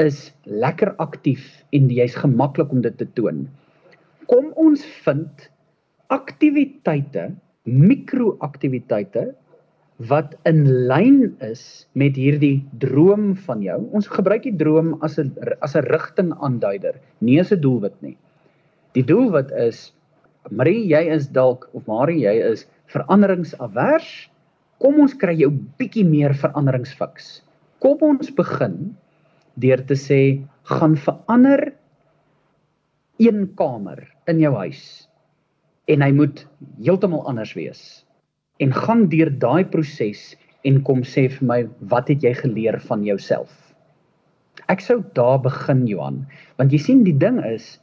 is 0.00 0.30
lekker 0.48 0.94
aktief 1.04 1.44
en 1.76 1.90
jy's 1.92 2.16
gemaklik 2.16 2.72
om 2.72 2.80
dit 2.84 2.96
te 2.96 3.08
toon. 3.16 3.44
Kom 4.30 4.52
ons 4.56 4.84
vind 5.04 5.48
aktiwiteite, 6.12 7.30
mikroaktiwiteite 7.68 9.30
wat 10.08 10.32
in 10.48 10.64
lyn 10.88 11.36
is 11.44 11.86
met 11.94 12.16
hierdie 12.18 12.64
droom 12.82 13.34
van 13.46 13.62
jou. 13.62 13.78
Ons 13.94 14.08
gebruik 14.10 14.46
die 14.48 14.56
droom 14.56 14.96
as 15.02 15.18
'n 15.18 15.30
as 15.60 15.76
'n 15.76 15.84
rigtingaanduider, 15.92 16.96
nie 17.20 17.38
as 17.40 17.52
'n 17.52 17.60
doelwit 17.60 18.00
nie. 18.02 18.16
Die 18.94 19.04
doelwit 19.04 19.52
is 19.52 19.92
Marie, 20.50 20.82
jy 20.90 21.04
is 21.14 21.28
dalk 21.30 21.68
of 21.72 21.86
Marie, 21.86 22.24
jy 22.24 22.34
is 22.50 22.66
veranderingsavers. 22.90 24.08
Kom 24.82 24.98
ons 25.04 25.14
kry 25.14 25.36
jou 25.38 25.52
bietjie 25.78 26.04
meer 26.06 26.34
veranderingsfiks. 26.34 27.42
Kom 27.82 28.02
ons 28.02 28.32
begin 28.34 28.96
deur 29.62 29.82
te 29.86 29.94
sê 29.98 30.20
gaan 30.70 30.96
verander 30.98 31.72
een 33.22 33.44
kamer 33.58 34.02
in 34.30 34.40
jou 34.42 34.52
huis 34.56 34.82
en 35.90 36.02
hy 36.02 36.10
moet 36.14 36.44
heeltemal 36.82 37.26
anders 37.28 37.52
wees 37.58 37.82
en 38.62 38.72
gaan 38.74 39.08
deur 39.12 39.30
daai 39.42 39.64
proses 39.68 40.32
en 40.66 40.80
kom 40.86 41.02
sê 41.06 41.26
vir 41.30 41.46
my 41.46 41.58
wat 41.90 42.10
het 42.10 42.22
jy 42.22 42.32
geleer 42.38 42.78
van 42.88 43.02
jouself? 43.06 43.50
Ek 44.70 44.82
sou 44.82 45.00
daar 45.16 45.40
begin 45.42 45.86
Johan, 45.90 46.22
want 46.58 46.74
jy 46.74 46.80
sien 46.82 47.02
die 47.06 47.16
ding 47.18 47.40
is 47.46 47.76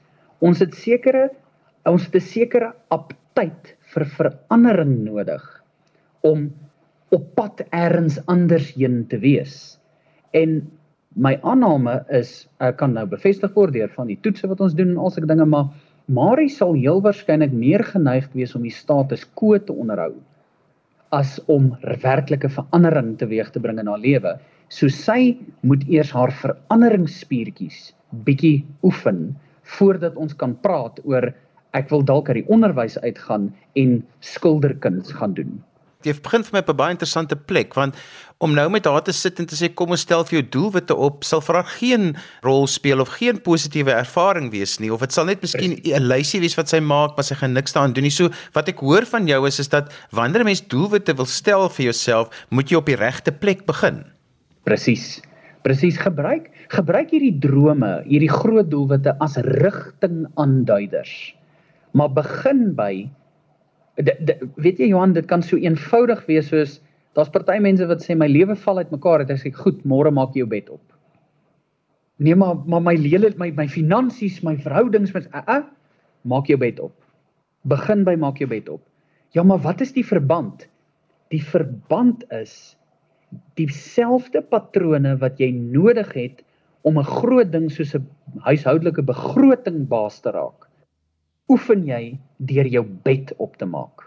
ons 0.44 0.64
het 0.64 0.76
sekere 0.80 1.28
ons 1.86 2.06
het 2.06 2.16
'n 2.16 2.20
sekere 2.20 2.74
aptyd 2.90 3.76
vir 3.94 4.06
verandering 4.06 5.04
nodig 5.06 5.44
om 6.22 6.52
op 7.12 7.36
pad 7.36 7.62
elders 7.72 8.20
anders 8.28 8.74
heen 8.76 9.06
te 9.08 9.18
wees. 9.18 9.80
En 10.34 10.62
my 11.16 11.40
aanname 11.42 12.06
is 12.10 12.48
ek 12.60 12.78
kan 12.78 12.94
nou 12.94 13.06
bevestig 13.06 13.54
word 13.56 13.74
deur 13.74 13.90
van 13.90 14.08
die 14.08 14.20
toetse 14.22 14.48
wat 14.48 14.62
ons 14.62 14.74
doen 14.74 14.90
en 14.90 14.98
al 14.98 15.10
sulke 15.10 15.28
dinge 15.28 15.46
maar 15.46 15.72
Marie 16.10 16.50
sal 16.50 16.74
heel 16.74 17.02
waarskynlik 17.06 17.52
meer 17.54 17.84
geneig 17.86 18.30
wees 18.34 18.56
om 18.58 18.64
die 18.66 18.74
status 18.74 19.28
quo 19.38 19.60
te 19.62 19.74
onderhou 19.74 20.16
as 21.14 21.36
om 21.50 21.76
werklike 22.02 22.50
verandering 22.50 23.16
teweeg 23.18 23.52
te 23.54 23.62
bring 23.62 23.78
in 23.82 23.90
haar 23.90 24.02
lewe. 24.02 24.32
So 24.70 24.90
sy 24.90 25.38
moet 25.62 25.86
eers 25.90 26.12
haar 26.14 26.34
veranderingsspiertjies 26.42 27.92
bietjie 28.26 28.66
oefen 28.86 29.36
voordat 29.78 30.18
ons 30.18 30.34
kan 30.34 30.56
praat 30.66 30.98
oor 31.06 31.30
ek 31.78 31.90
wil 31.90 32.06
dalk 32.06 32.30
uit 32.30 32.42
die 32.42 32.50
onderwys 32.50 33.00
uitgaan 33.00 33.50
en 33.80 34.00
skilderkuns 34.20 35.12
gaan 35.12 35.34
doen. 35.34 35.60
Jy 36.08 36.14
begin 36.24 36.46
vir 36.48 36.54
my 36.56 36.60
op 36.64 36.70
'n 36.72 36.80
baie 36.80 36.96
interessante 36.96 37.36
plek 37.36 37.74
want 37.76 37.96
om 38.40 38.54
nou 38.56 38.70
met 38.70 38.86
haar 38.86 39.04
te 39.04 39.12
sit 39.12 39.40
en 39.40 39.46
te 39.46 39.56
sê 39.56 39.68
kom 39.68 39.92
ons 39.92 40.00
stel 40.00 40.24
vir 40.24 40.40
jou 40.40 40.50
doelwitte 40.50 40.96
op 40.96 41.24
sal 41.24 41.42
vir 41.42 41.56
haar 41.56 41.70
geen 41.76 42.16
rol 42.42 42.68
speel 42.68 43.02
of 43.02 43.20
geen 43.20 43.42
positiewe 43.42 43.92
ervaring 43.92 44.50
wees 44.52 44.80
nie 44.80 44.94
of 44.94 45.02
dit 45.02 45.12
sal 45.12 45.26
net 45.26 45.42
miskien 45.42 45.76
'n 45.76 46.08
lysie 46.08 46.40
wees 46.40 46.56
wat 46.56 46.70
sy 46.70 46.80
maak 46.80 47.18
maar 47.18 47.28
sy 47.28 47.36
gaan 47.36 47.54
niks 47.54 47.74
daaraan 47.74 47.94
doen 47.94 48.04
nie. 48.04 48.12
So 48.12 48.30
wat 48.54 48.70
ek 48.70 48.80
hoor 48.80 49.06
van 49.06 49.28
jou 49.28 49.48
is 49.48 49.60
is 49.60 49.68
dat 49.68 49.92
wanneer 50.12 50.40
'n 50.40 50.46
mens 50.46 50.62
doelwitte 50.62 51.14
wil 51.14 51.26
stel 51.26 51.70
vir 51.70 51.84
jouself, 51.84 52.30
moet 52.50 52.70
jy 52.70 52.78
op 52.78 52.86
die 52.86 52.96
regte 52.96 53.32
plek 53.32 53.66
begin. 53.66 54.06
Presies. 54.64 55.22
Presies 55.64 55.98
gebruik 55.98 56.50
gebruik 56.70 57.10
hierdie 57.10 57.40
drome, 57.40 58.04
hierdie 58.06 58.32
groot 58.32 58.72
doelwitte 58.72 59.20
as 59.20 59.36
rigtingaanduiders. 59.36 61.36
Maar 61.92 62.12
begin 62.14 62.76
by 62.76 63.10
de, 64.00 64.16
de, 64.24 64.36
weet 64.56 64.80
jy 64.80 64.92
Johan, 64.94 65.14
dit 65.14 65.28
kan 65.28 65.44
so 65.44 65.60
eenvoudig 65.60 66.22
wees 66.30 66.48
soos 66.52 66.78
daar's 67.18 67.32
party 67.34 67.58
mense 67.60 67.84
wat 67.90 68.04
sê 68.06 68.16
my 68.16 68.30
lewe 68.32 68.56
val 68.64 68.80
uitmekaar 68.80 69.26
het 69.26 69.34
ek 69.34 69.42
sê 69.42 69.52
goed, 69.56 69.82
môre 69.84 70.12
maak 70.14 70.38
jou 70.38 70.46
bed 70.48 70.70
op. 70.72 70.84
Nee, 72.24 72.36
maar 72.36 72.62
maar 72.70 72.84
my 72.84 72.96
lewe 73.00 73.34
my 73.40 73.50
my 73.58 73.68
finansies, 73.68 74.42
my 74.46 74.56
verhoudings 74.60 75.14
met 75.16 75.28
uh, 75.34 75.44
uh, 75.48 75.64
maak 76.28 76.52
jou 76.52 76.60
bed 76.60 76.80
op. 76.84 76.96
Begin 77.68 78.06
by 78.08 78.16
maak 78.20 78.40
jou 78.40 78.48
bed 78.52 78.70
op. 78.72 78.84
Ja, 79.36 79.44
maar 79.44 79.60
wat 79.66 79.82
is 79.82 79.92
die 79.94 80.06
verband? 80.06 80.68
Die 81.34 81.44
verband 81.44 82.24
is 82.34 82.76
dieselfde 83.60 84.42
patrone 84.42 85.18
wat 85.22 85.38
jy 85.42 85.52
nodig 85.52 86.14
het 86.16 86.42
om 86.88 86.98
'n 86.98 87.06
groot 87.06 87.52
ding 87.52 87.70
soos 87.72 87.94
'n 87.96 88.08
huishoudelike 88.48 89.04
begroting 89.04 89.88
baas 89.88 90.22
te 90.22 90.32
raak 90.32 90.69
oefen 91.50 91.86
jy 91.88 92.18
deur 92.50 92.68
jou 92.70 92.84
bed 93.04 93.34
op 93.38 93.58
te 93.58 93.66
maak. 93.66 94.06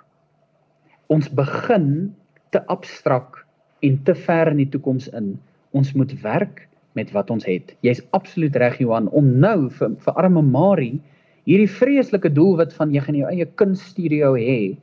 Ons 1.13 1.29
begin 1.29 2.13
te 2.55 2.63
abstrak 2.73 3.43
en 3.83 3.99
te 4.07 4.15
ver 4.15 4.53
in 4.53 4.63
die 4.63 4.71
toekoms 4.71 5.09
in. 5.17 5.35
Ons 5.77 5.93
moet 5.99 6.13
werk 6.23 6.67
met 6.99 7.11
wat 7.17 7.31
ons 7.33 7.47
het. 7.49 7.73
Jy's 7.85 8.03
absoluut 8.17 8.57
reg 8.61 8.79
Johan 8.81 9.09
om 9.17 9.33
nou 9.43 9.71
vir 9.73 9.97
vir 10.05 10.21
arme 10.21 10.45
Marie 10.47 11.01
hierdie 11.49 11.71
vreeslike 11.71 12.31
doelwit 12.37 12.75
van 12.77 12.93
jy 12.95 13.03
gaan 13.03 13.19
jou 13.19 13.33
eie 13.33 13.49
kunststudio 13.61 14.35
hê. 14.39 14.77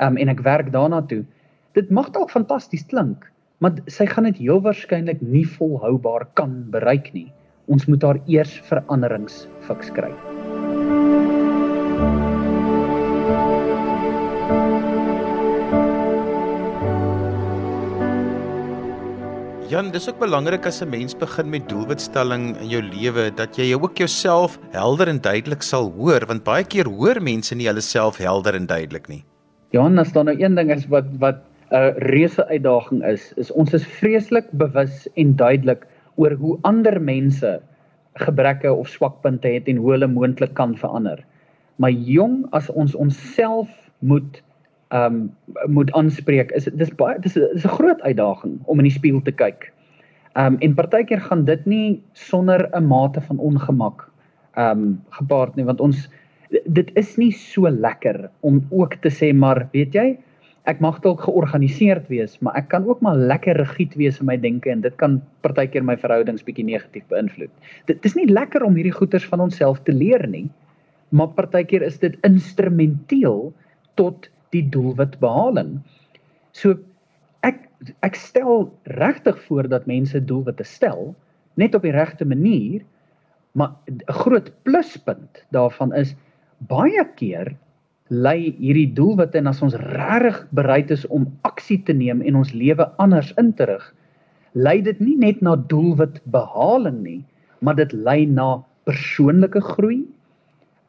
Um 0.00 0.16
en 0.16 0.32
ek 0.32 0.44
werk 0.46 0.72
daarna 0.72 1.02
toe. 1.10 1.24
Dit 1.76 1.92
mag 1.92 2.10
dalk 2.14 2.32
fantasties 2.32 2.86
klink, 2.90 3.28
maar 3.60 3.76
sy 3.92 4.08
gaan 4.08 4.26
dit 4.30 4.40
heel 4.46 4.62
waarskynlik 4.64 5.20
nie 5.22 5.44
volhoubaar 5.58 6.26
kan 6.40 6.62
bereik 6.72 7.12
nie. 7.14 7.28
Ons 7.70 7.86
moet 7.86 8.02
haar 8.02 8.24
eers 8.26 8.56
veranderings 8.66 9.44
fiks 9.68 9.92
kry. 9.94 10.10
Jan, 19.70 19.92
dis 19.94 20.08
ook 20.10 20.16
belangrik 20.18 20.64
as 20.66 20.80
'n 20.82 20.90
mens 20.90 21.14
begin 21.14 21.50
met 21.50 21.68
doelwitstelling 21.68 22.56
in 22.58 22.68
jou 22.68 22.82
lewe 22.82 23.30
dat 23.30 23.54
jy 23.56 23.74
ook 23.74 23.98
jouself 23.98 24.58
helder 24.72 25.06
en 25.08 25.20
duidelik 25.20 25.62
sal 25.62 25.92
hoor, 25.94 26.26
want 26.26 26.42
baie 26.42 26.64
keer 26.64 26.88
hoor 26.90 27.22
mense 27.22 27.54
nie 27.54 27.68
hulle 27.68 27.80
self 27.80 28.18
helder 28.18 28.54
en 28.54 28.66
duidelik 28.66 29.06
nie. 29.08 29.22
Johan, 29.70 29.98
as 29.98 30.12
daar 30.12 30.24
nou 30.24 30.34
een 30.42 30.54
ding 30.54 30.72
is 30.72 30.88
wat 30.88 31.04
wat 31.20 31.38
'n 31.70 31.76
uh, 31.76 31.94
reuse 32.10 32.48
uitdaging 32.48 33.04
is, 33.04 33.32
is 33.36 33.52
ons 33.52 33.72
is 33.72 33.86
vreeslik 33.86 34.50
bewus 34.50 35.08
en 35.14 35.36
duidelik 35.36 35.86
oor 36.16 36.32
hoe 36.32 36.58
ander 36.62 37.00
mense 37.00 37.60
gebreke 38.14 38.74
of 38.74 38.88
swakpunte 38.88 39.48
het 39.48 39.68
en 39.68 39.76
hoe 39.76 39.90
hulle 39.92 40.06
moontlik 40.06 40.54
kan 40.54 40.76
verander. 40.76 41.24
Maar 41.76 41.90
jong, 41.90 42.46
as 42.50 42.70
ons 42.70 42.94
onsself 42.94 43.68
moet 43.98 44.42
ehm 44.90 45.14
um, 45.14 45.72
moet 45.72 45.92
aanspreek 45.92 46.50
is 46.58 46.64
dis 46.64 46.90
baie 46.98 47.18
dis 47.22 47.36
is 47.36 47.64
'n 47.64 47.76
groot 47.78 48.00
uitdaging 48.02 48.58
om 48.64 48.78
in 48.78 48.88
die 48.88 48.98
spieël 48.98 49.22
te 49.22 49.32
kyk. 49.32 49.72
Ehm 50.34 50.54
um, 50.54 50.56
en 50.60 50.74
partykeer 50.74 51.20
gaan 51.20 51.44
dit 51.44 51.66
nie 51.66 52.02
sonder 52.12 52.68
'n 52.74 52.86
mate 52.86 53.20
van 53.20 53.38
ongemak 53.38 54.08
ehm 54.56 54.78
um, 54.78 55.00
gepaard 55.10 55.56
nie 55.56 55.64
want 55.64 55.80
ons 55.80 56.08
dit 56.66 56.90
is 56.94 57.16
nie 57.16 57.30
so 57.32 57.70
lekker 57.70 58.30
om 58.40 58.66
ook 58.70 58.94
te 58.94 59.10
sê 59.10 59.32
maar 59.34 59.68
weet 59.72 59.94
jy 59.94 60.18
ek 60.64 60.80
mag 60.80 61.00
dalk 61.00 61.20
georganiseerd 61.20 62.08
wees 62.08 62.38
maar 62.40 62.56
ek 62.56 62.68
kan 62.68 62.88
ook 62.88 63.00
maar 63.00 63.16
lekker 63.16 63.56
rigied 63.56 63.94
wees 63.94 64.20
in 64.20 64.26
my 64.26 64.36
denke 64.36 64.70
en 64.70 64.80
dit 64.80 64.96
kan 64.96 65.22
partykeer 65.40 65.82
my 65.82 65.96
verhoudings 65.96 66.42
bietjie 66.42 66.64
negatief 66.64 67.04
beïnvloed. 67.08 67.50
Dit 67.86 68.04
is 68.04 68.14
nie 68.14 68.26
lekker 68.26 68.62
om 68.62 68.74
hierdie 68.74 68.98
goeters 68.98 69.26
van 69.26 69.40
onsself 69.40 69.80
te 69.82 69.92
leer 69.92 70.26
nie 70.26 70.50
maar 71.10 71.28
partykeer 71.34 71.82
is 71.82 71.98
dit 71.98 72.16
instrumenteel 72.26 73.52
tot 73.98 74.28
die 74.54 74.64
doelwit 74.68 75.18
behaling. 75.22 75.78
So 76.52 76.78
ek 78.04 78.16
stel 78.18 78.66
regtig 79.00 79.38
voor 79.46 79.68
dat 79.72 79.86
mense 79.88 80.20
doelwitte 80.20 80.66
stel 80.68 81.14
net 81.56 81.74
op 81.74 81.86
die 81.86 81.94
regte 81.96 82.26
manier. 82.28 82.82
Maar 83.52 83.72
'n 83.88 84.02
groot 84.06 84.52
pluspunt 84.62 85.44
daarvan 85.50 85.94
is 85.94 86.14
baie 86.68 87.04
keer 87.16 87.56
lei 88.10 88.54
hierdie 88.58 88.90
doelwitte 88.94 89.38
en 89.38 89.46
as 89.46 89.62
ons 89.62 89.74
regtig 89.74 90.42
bereid 90.50 90.90
is 90.90 91.06
om 91.14 91.28
aksie 91.46 91.78
te 91.86 91.94
neem 91.94 92.22
en 92.26 92.36
ons 92.36 92.52
lewe 92.52 92.86
anders 92.98 93.30
in 93.38 93.52
te 93.54 93.68
rig, 93.70 93.84
lei 94.52 94.80
dit 94.82 94.98
nie 95.00 95.16
net 95.16 95.42
na 95.42 95.54
doelwit 95.70 96.18
behaling 96.34 97.02
nie, 97.04 97.20
maar 97.62 97.78
dit 97.78 97.92
lei 97.92 98.26
na 98.26 98.64
persoonlike 98.88 99.62
groei, 99.62 100.02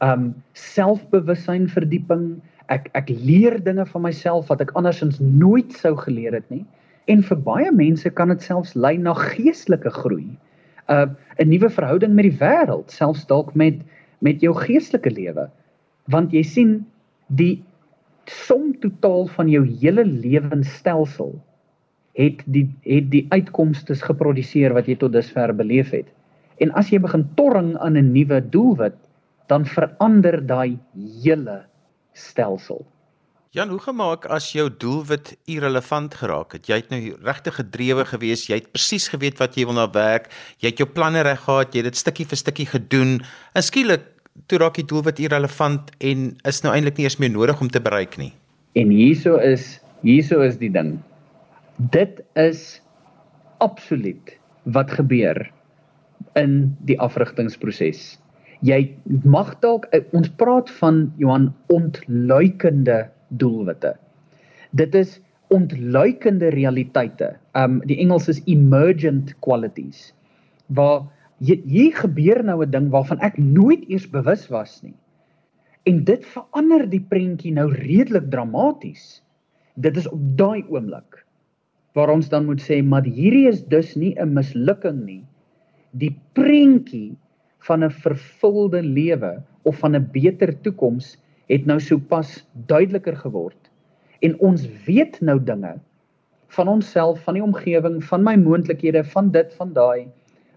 um 0.01 0.31
selfbewussyn 0.57 1.67
verdieping. 1.69 2.41
Ek 2.71 2.87
ek 2.97 3.09
leer 3.11 3.57
dinge 3.63 3.85
van 3.85 4.05
myself 4.05 4.51
wat 4.51 4.61
ek 4.63 4.71
andersins 4.79 5.19
nooit 5.19 5.73
sou 5.75 5.95
geleer 5.99 6.37
het 6.37 6.47
nie. 6.53 6.63
En 7.11 7.23
vir 7.25 7.39
baie 7.43 7.71
mense 7.75 8.09
kan 8.15 8.31
dit 8.31 8.45
selfs 8.45 8.75
lei 8.75 8.95
na 8.97 9.13
geestelike 9.17 9.91
groei. 10.01 10.29
Uh 10.87 11.07
'n 11.39 11.49
nuwe 11.49 11.69
verhouding 11.69 12.13
met 12.15 12.29
die 12.29 12.37
wêreld, 12.39 12.91
selfs 12.91 13.25
dalk 13.25 13.55
met 13.55 13.81
met 14.21 14.41
jou 14.41 14.53
geestelike 14.53 15.11
lewe. 15.11 15.49
Want 16.07 16.31
jy 16.31 16.43
sien 16.43 16.85
die 17.27 17.63
som 18.27 18.73
totaal 18.79 19.27
van 19.27 19.49
jou 19.49 19.63
hele 19.65 20.05
lewensstelsel 20.05 21.33
het 22.19 22.43
die 22.45 22.67
het 22.85 23.09
die 23.11 23.25
uitkomste 23.31 23.95
geproduseer 23.95 24.73
wat 24.75 24.87
jy 24.87 24.95
tot 24.99 25.13
dusver 25.13 25.53
beleef 25.55 25.91
het. 25.95 26.07
En 26.61 26.71
as 26.77 26.91
jy 26.91 26.99
begin 27.01 27.25
torring 27.35 27.77
aan 27.77 27.97
'n 27.97 28.13
nuwe 28.13 28.41
doelwit, 28.41 28.97
dan 29.47 29.65
verander 29.65 30.45
daai 30.45 30.77
hele 31.23 31.63
stelsel. 32.13 32.85
Jan, 33.51 33.69
hoe 33.69 33.81
gemaak 33.83 34.25
as 34.31 34.53
jou 34.55 34.69
doelwit 34.69 35.33
irrelevant 35.51 36.13
geraak 36.15 36.55
het? 36.55 36.69
Jy 36.71 36.77
het 36.79 36.93
nou 36.93 37.01
regtig 37.25 37.57
gedrewe 37.59 38.05
gewees, 38.07 38.45
jy 38.47 38.61
het 38.61 38.71
presies 38.71 39.09
geweet 39.11 39.41
wat 39.43 39.57
jy 39.59 39.65
wil 39.67 39.75
na 39.75 39.89
werk, 39.91 40.29
jy 40.63 40.71
het 40.71 40.79
jou 40.79 40.87
planne 40.87 41.25
reg 41.27 41.43
gehad, 41.43 41.75
jy 41.75 41.83
het 41.83 41.91
dit 41.91 41.99
stukkie 41.99 42.27
vir 42.31 42.39
stukkie 42.39 42.69
gedoen. 42.71 43.17
En 43.51 43.67
skielik 43.67 44.07
toe 44.47 44.61
raak 44.61 44.79
die 44.79 44.87
doelwit 44.87 45.19
irrelevant 45.19 45.91
en 45.99 46.29
is 46.47 46.63
nou 46.63 46.71
eintlik 46.71 47.01
nie 47.01 47.09
eens 47.09 47.19
meer 47.19 47.33
nodig 47.33 47.59
om 47.59 47.67
te 47.67 47.83
bereik 47.83 48.15
nie. 48.21 48.31
En 48.79 48.93
hieso 48.95 49.35
is 49.35 49.81
hieso 50.01 50.39
is 50.47 50.55
die 50.57 50.71
ding 50.71 50.95
dit 51.89 52.21
is 52.33 52.81
absoluut 53.57 54.37
wat 54.63 54.91
gebeur 54.91 55.51
in 56.37 56.75
die 56.85 56.99
afrigtingsproses. 57.01 58.19
Jy 58.61 58.93
mag 59.25 59.55
dalk 59.63 59.87
eh, 59.89 60.03
ons 60.13 60.29
praat 60.37 60.69
van 60.77 61.07
Johan 61.17 61.49
ontluikende 61.73 63.07
doelwitte. 63.41 63.95
Dit 64.77 64.95
is 64.95 65.17
ontluikende 65.51 66.51
realiteite. 66.53 67.33
Um 67.57 67.79
die 67.89 67.97
Engels 68.03 68.29
is 68.31 68.41
emergent 68.45 69.33
qualities. 69.41 70.11
Waar 70.69 71.07
hier 71.41 71.95
gebeur 71.97 72.43
nou 72.45 72.61
'n 72.63 72.71
ding 72.71 72.89
waarvan 72.93 73.19
ek 73.19 73.37
nooit 73.37 73.89
eers 73.89 74.07
bewus 74.09 74.47
was 74.49 74.81
nie. 74.83 74.95
En 75.89 76.03
dit 76.05 76.25
verander 76.25 76.85
die 76.89 77.01
prentjie 77.01 77.53
nou 77.53 77.73
redelik 77.73 78.29
dramaties. 78.29 79.23
Dit 79.75 79.97
is 79.97 80.07
op 80.07 80.21
daai 80.37 80.63
oomblik 80.69 81.25
waar 81.93 82.09
ons 82.09 82.29
dan 82.29 82.45
moet 82.45 82.61
sê 82.61 82.79
maar 82.83 83.03
hierdie 83.03 83.47
is 83.49 83.65
dus 83.67 83.95
nie 83.95 84.15
'n 84.15 84.33
mislukking 84.33 85.03
nie. 85.05 85.23
Die 85.91 86.15
prentjie 86.33 87.17
van 87.67 87.83
'n 87.83 87.91
vervulde 87.91 88.81
lewe 88.83 89.41
of 89.63 89.77
van 89.77 89.95
'n 89.95 90.09
beter 90.11 90.53
toekoms 90.61 91.17
het 91.47 91.65
nou 91.65 91.79
sopas 91.79 92.47
duideliker 92.65 93.15
geword. 93.15 93.69
En 94.21 94.39
ons 94.39 94.67
weet 94.85 95.21
nou 95.21 95.39
dinge 95.43 95.79
van 96.47 96.67
onsself, 96.67 97.23
van 97.23 97.33
die 97.33 97.43
omgewing, 97.43 98.03
van 98.03 98.23
my 98.23 98.35
moontlikhede, 98.35 99.03
van 99.03 99.31
dit, 99.31 99.53
van 99.53 99.73
daai 99.73 100.07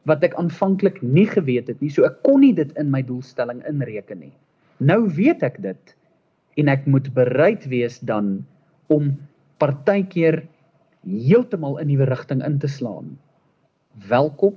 wat 0.04 0.24
ek 0.26 0.34
aanvanklik 0.34 1.00
nie 1.02 1.26
geweet 1.26 1.68
het 1.68 1.80
nie. 1.80 1.90
So 1.90 2.04
ek 2.04 2.20
kon 2.26 2.42
nie 2.44 2.52
dit 2.56 2.72
in 2.80 2.90
my 2.92 3.02
doelstelling 3.02 3.62
inreken 3.68 4.20
nie. 4.20 4.32
Nou 4.78 5.08
weet 5.16 5.42
ek 5.46 5.62
dit 5.64 5.94
en 6.60 6.68
ek 6.68 6.84
moet 6.86 7.08
bereid 7.14 7.64
wees 7.72 7.98
dan 8.04 8.44
om 8.92 9.14
partykeer 9.58 10.42
heeltemal 11.08 11.80
'n 11.80 11.88
nuwe 11.88 12.04
rigting 12.04 12.44
in 12.44 12.58
te 12.58 12.68
slaan. 12.68 13.16
Welkom 14.08 14.54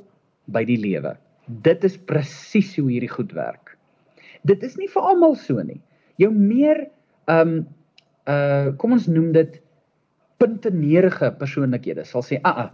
by 0.48 0.66
die 0.66 0.78
lewe. 0.78 1.16
Dit 1.48 1.84
is 1.88 1.96
presies 1.98 2.74
hoe 2.76 2.90
hierdie 2.92 3.12
goed 3.12 3.32
werk. 3.36 3.78
Dit 4.48 4.64
is 4.64 4.76
nie 4.80 4.90
vir 4.92 5.06
almal 5.10 5.36
so 5.40 5.64
nie. 5.64 5.80
Jou 6.20 6.32
meer 6.34 6.88
ehm 7.28 7.58
um, 7.58 7.66
uh 8.28 8.74
kom 8.76 8.92
ons 8.92 9.08
noem 9.08 9.32
dit 9.32 9.54
puntenerige 10.42 11.32
persoonlikhede 11.40 12.04
sal 12.06 12.22
sê, 12.22 12.40
"Aa, 12.44 12.68
ah, 12.68 12.70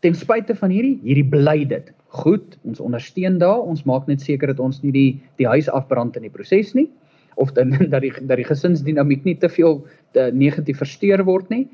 ten 0.00 0.14
spyte 0.14 0.54
van 0.56 0.70
hierdie, 0.70 0.98
hierdie 1.04 1.28
bly 1.30 1.64
dit. 1.64 1.92
Goed, 2.08 2.56
ons 2.64 2.80
ondersteun 2.80 3.38
daar. 3.38 3.60
Ons 3.60 3.84
maak 3.84 4.06
net 4.08 4.20
seker 4.20 4.46
dat 4.46 4.60
ons 4.60 4.82
nie 4.82 4.92
die 4.92 5.20
die 5.36 5.46
huis 5.46 5.68
afbrand 5.68 6.16
in 6.16 6.22
die 6.22 6.32
proses 6.32 6.74
nie 6.74 6.88
of 7.36 7.52
dan 7.52 7.70
dat 7.92 8.02
die 8.02 8.12
dat 8.20 8.36
die 8.36 8.48
gesinsdinamiek 8.48 9.24
nie 9.24 9.36
te 9.36 9.48
veel 9.48 9.84
negatief 10.32 10.78
versteur 10.78 11.24
word 11.24 11.50
nie." 11.50 11.68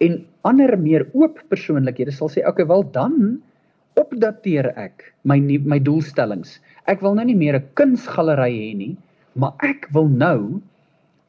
En 0.00 0.24
ander 0.42 0.78
meer 0.78 1.06
oop 1.12 1.38
persoonlikhede 1.48 2.12
sal 2.12 2.28
sê, 2.28 2.42
"Oké, 2.46 2.66
wel 2.66 2.82
dan 2.90 3.42
opdateer 4.00 4.72
ek 4.80 5.12
my 5.24 5.38
my 5.40 5.78
doelstellings. 5.78 6.58
Ek 6.90 7.02
wil 7.04 7.14
nou 7.14 7.24
nie 7.24 7.38
meer 7.38 7.56
'n 7.56 7.68
kunsgalery 7.74 8.52
hê 8.52 8.76
nie, 8.76 8.96
maar 9.34 9.54
ek 9.62 9.88
wil 9.92 10.08
nou 10.08 10.60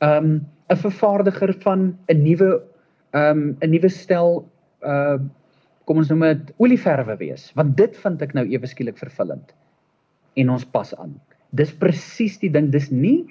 um 0.02 0.46
'n 0.70 0.76
vervaardiger 0.76 1.54
van 1.62 1.98
'n 2.10 2.24
nuwe 2.24 2.62
um 3.14 3.58
'n 3.62 3.72
nuwe 3.72 3.90
stel 3.90 4.46
uh 4.82 5.18
kom 5.86 5.98
ons 5.98 6.10
noem 6.10 6.22
dit 6.34 6.54
olieverwe 6.58 7.16
wees, 7.18 7.52
want 7.54 7.78
dit 7.78 7.96
vind 7.98 8.22
ek 8.22 8.34
nou 8.34 8.46
ewe 8.50 8.66
skielik 8.66 8.98
vervullend. 8.98 9.54
En 10.36 10.50
ons 10.50 10.66
pas 10.66 10.96
aan. 10.98 11.14
Dis 11.54 11.72
presies 11.72 12.40
die 12.40 12.50
ding, 12.50 12.72
dis 12.72 12.90
nie 12.92 13.28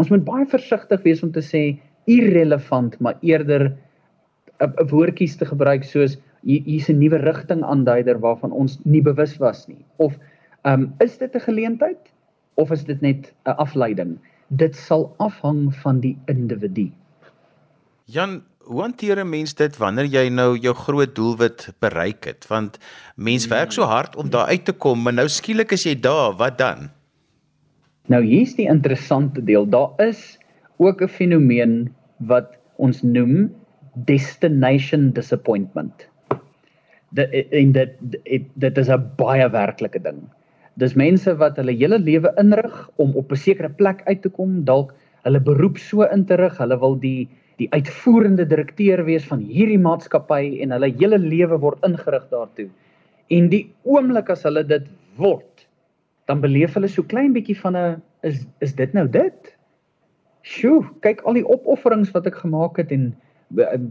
ons 0.00 0.10
moet 0.10 0.24
baie 0.24 0.46
versigtig 0.48 1.02
wees 1.04 1.22
om 1.22 1.32
te 1.32 1.42
sê 1.44 1.78
irrelevant, 2.10 2.98
maar 3.00 3.18
eerder 3.22 3.76
'n 4.60 4.88
woordjies 4.88 5.36
te 5.36 5.44
gebruik 5.44 5.84
soos 5.84 6.16
hier's 6.42 6.88
'n 6.88 6.98
nuwe 6.98 7.18
rigting 7.22 7.62
aanduider 7.62 8.18
waarvan 8.18 8.52
ons 8.52 8.78
nie 8.84 9.02
bewus 9.02 9.36
was 9.38 9.66
nie. 9.68 9.84
Of 9.96 10.18
um, 10.62 10.94
is 10.98 11.18
dit 11.18 11.34
'n 11.34 11.40
geleentheid? 11.40 12.12
Of 12.54 12.70
is 12.70 12.84
dit 12.84 13.00
net 13.00 13.32
'n 13.46 13.56
afleiding? 13.56 14.18
Dit 14.48 14.76
sal 14.76 15.14
afhang 15.18 15.74
van 15.74 16.00
die 16.00 16.18
individu. 16.26 16.90
Jan 18.04 18.42
hoe 18.64 18.80
hanteer 18.80 19.18
'n 19.18 19.28
mens 19.28 19.54
dit 19.54 19.76
wanneer 19.76 20.06
jy 20.06 20.28
nou 20.28 20.58
jou 20.58 20.74
groot 20.74 21.14
doelwit 21.14 21.72
bereik 21.78 22.24
het? 22.24 22.46
Want 22.46 22.78
mens 23.16 23.46
werk 23.46 23.72
so 23.72 23.82
hard 23.82 24.16
om 24.16 24.30
daar 24.30 24.46
uit 24.46 24.64
te 24.64 24.72
kom 24.72 25.02
maar 25.02 25.12
nou 25.12 25.28
skielik 25.28 25.72
is 25.72 25.84
jy 25.84 26.00
daar. 26.00 26.36
Wat 26.36 26.58
dan? 26.58 26.90
Nou 28.06 28.24
hier's 28.24 28.54
die 28.54 28.66
interessante 28.66 29.44
deel. 29.44 29.68
Daar 29.68 29.90
is 29.98 30.38
ook 30.76 31.02
'n 31.02 31.08
fenomeen 31.08 31.94
wat 32.18 32.56
ons 32.76 33.02
noem 33.02 33.50
destination 33.94 35.12
disappointment. 35.12 36.11
Dit 37.16 37.32
en 37.52 37.72
dit 37.72 37.96
dit, 38.00 38.46
dit 38.54 38.78
is 38.78 38.88
'n 38.88 39.10
baie 39.16 39.48
werklike 39.48 40.00
ding. 40.02 40.22
Dis 40.80 40.94
mense 40.96 41.36
wat 41.36 41.56
hulle 41.56 41.74
hele 41.76 41.98
lewe 41.98 42.32
inrig 42.40 42.88
om 42.96 43.16
op 43.16 43.32
'n 43.32 43.36
sekere 43.36 43.68
plek 43.68 44.02
uit 44.04 44.22
te 44.22 44.28
kom, 44.28 44.64
dalk 44.64 44.94
hulle 45.24 45.40
beroep 45.40 45.78
so 45.78 46.02
in 46.02 46.24
te 46.24 46.34
rig, 46.34 46.58
hulle 46.58 46.78
wil 46.78 46.96
die 46.98 47.28
die 47.60 47.68
uitvoerende 47.70 48.46
direkteur 48.48 49.04
wees 49.04 49.24
van 49.28 49.38
hierdie 49.38 49.78
maatskappy 49.78 50.58
en 50.64 50.70
hulle 50.70 50.88
hele 50.98 51.18
lewe 51.18 51.58
word 51.60 51.84
ingerig 51.84 52.24
daartoe. 52.30 52.68
En 53.30 53.48
die 53.52 53.66
oomblik 53.84 54.30
as 54.30 54.42
hulle 54.42 54.64
dit 54.66 54.88
word, 55.16 55.66
dan 56.26 56.40
beleef 56.40 56.74
hulle 56.74 56.88
so 56.88 57.02
klein 57.02 57.32
bietjie 57.36 57.58
van 57.60 57.76
'n 57.76 58.02
is 58.22 58.46
is 58.60 58.74
dit 58.74 58.92
nou 58.94 59.06
dit? 59.08 59.56
Sjoe, 60.42 60.82
kyk 61.02 61.20
al 61.22 61.34
die 61.34 61.46
opofferings 61.46 62.10
wat 62.14 62.26
ek 62.26 62.34
gemaak 62.34 62.76
het 62.76 62.92
en 62.92 63.14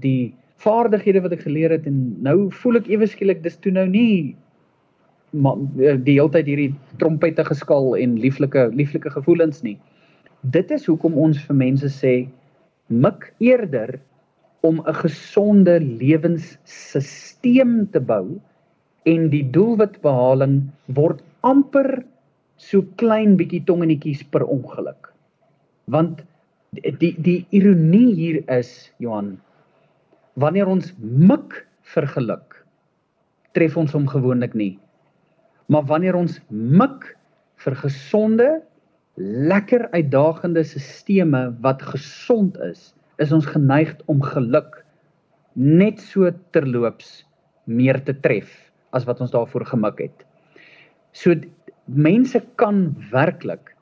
die 0.01 0.33
vaardighede 0.63 1.23
wat 1.25 1.35
ek 1.35 1.45
geleer 1.47 1.73
het 1.73 1.87
en 1.89 1.99
nou 2.25 2.37
voel 2.61 2.81
ek 2.81 2.89
ewe 2.91 3.07
skielik 3.09 3.41
dis 3.45 3.57
toe 3.63 3.73
nou 3.73 3.87
nie 3.89 4.35
eh, 5.33 5.97
die 5.97 6.17
hele 6.17 6.29
tyd 6.33 6.51
hierdie 6.51 6.71
trompette 7.01 7.45
geskal 7.47 7.95
en 7.97 8.19
lieflike 8.21 8.69
lieflike 8.77 9.13
gevoelens 9.15 9.63
nie. 9.65 9.77
Dit 10.41 10.71
is 10.73 10.87
hoekom 10.89 11.17
ons 11.17 11.41
vir 11.47 11.57
mense 11.57 11.89
sê 11.93 12.15
mik 12.89 13.31
eerder 13.39 13.99
om 14.61 14.81
'n 14.85 14.97
gesonde 15.01 15.79
lewensstelsel 15.81 17.87
te 17.91 17.99
bou 17.99 18.39
en 19.05 19.29
die 19.29 19.43
doelwitbehaling 19.43 20.61
word 20.97 21.21
amper 21.41 22.03
so 22.57 22.85
klein 23.01 23.37
bietjie 23.37 23.65
tongenetjies 23.65 24.23
per 24.29 24.45
ongeluk. 24.45 25.09
Want 25.85 26.21
die 26.99 27.15
die 27.17 27.45
ironie 27.49 28.13
hier 28.15 28.43
is 28.59 28.91
Johan 28.99 29.39
wanneer 30.43 30.67
ons 30.71 30.93
mik 30.99 31.61
vir 31.93 32.07
geluk 32.15 32.57
tref 33.57 33.77
ons 33.77 33.93
hom 33.97 34.07
gewoonlik 34.09 34.55
nie 34.57 34.73
maar 35.71 35.87
wanneer 35.89 36.17
ons 36.19 36.39
mik 36.49 37.07
vir 37.63 37.75
gesonde 37.83 38.49
lekker 39.21 39.89
uitdagende 39.91 40.63
stelsels 40.63 41.57
wat 41.65 41.81
gesond 41.93 42.57
is 42.67 42.93
is 43.21 43.31
ons 43.35 43.45
geneig 43.45 43.93
om 44.09 44.23
geluk 44.23 44.81
net 45.55 45.99
so 45.99 46.31
terloops 46.55 47.21
meer 47.67 47.99
te 48.05 48.13
tref 48.13 48.49
as 48.95 49.05
wat 49.05 49.21
ons 49.21 49.31
daarvoor 49.31 49.65
gemik 49.67 49.99
het. 49.99 50.23
So 51.13 51.35
mense 51.85 52.41
kan 52.55 52.95
werklik 53.11 53.75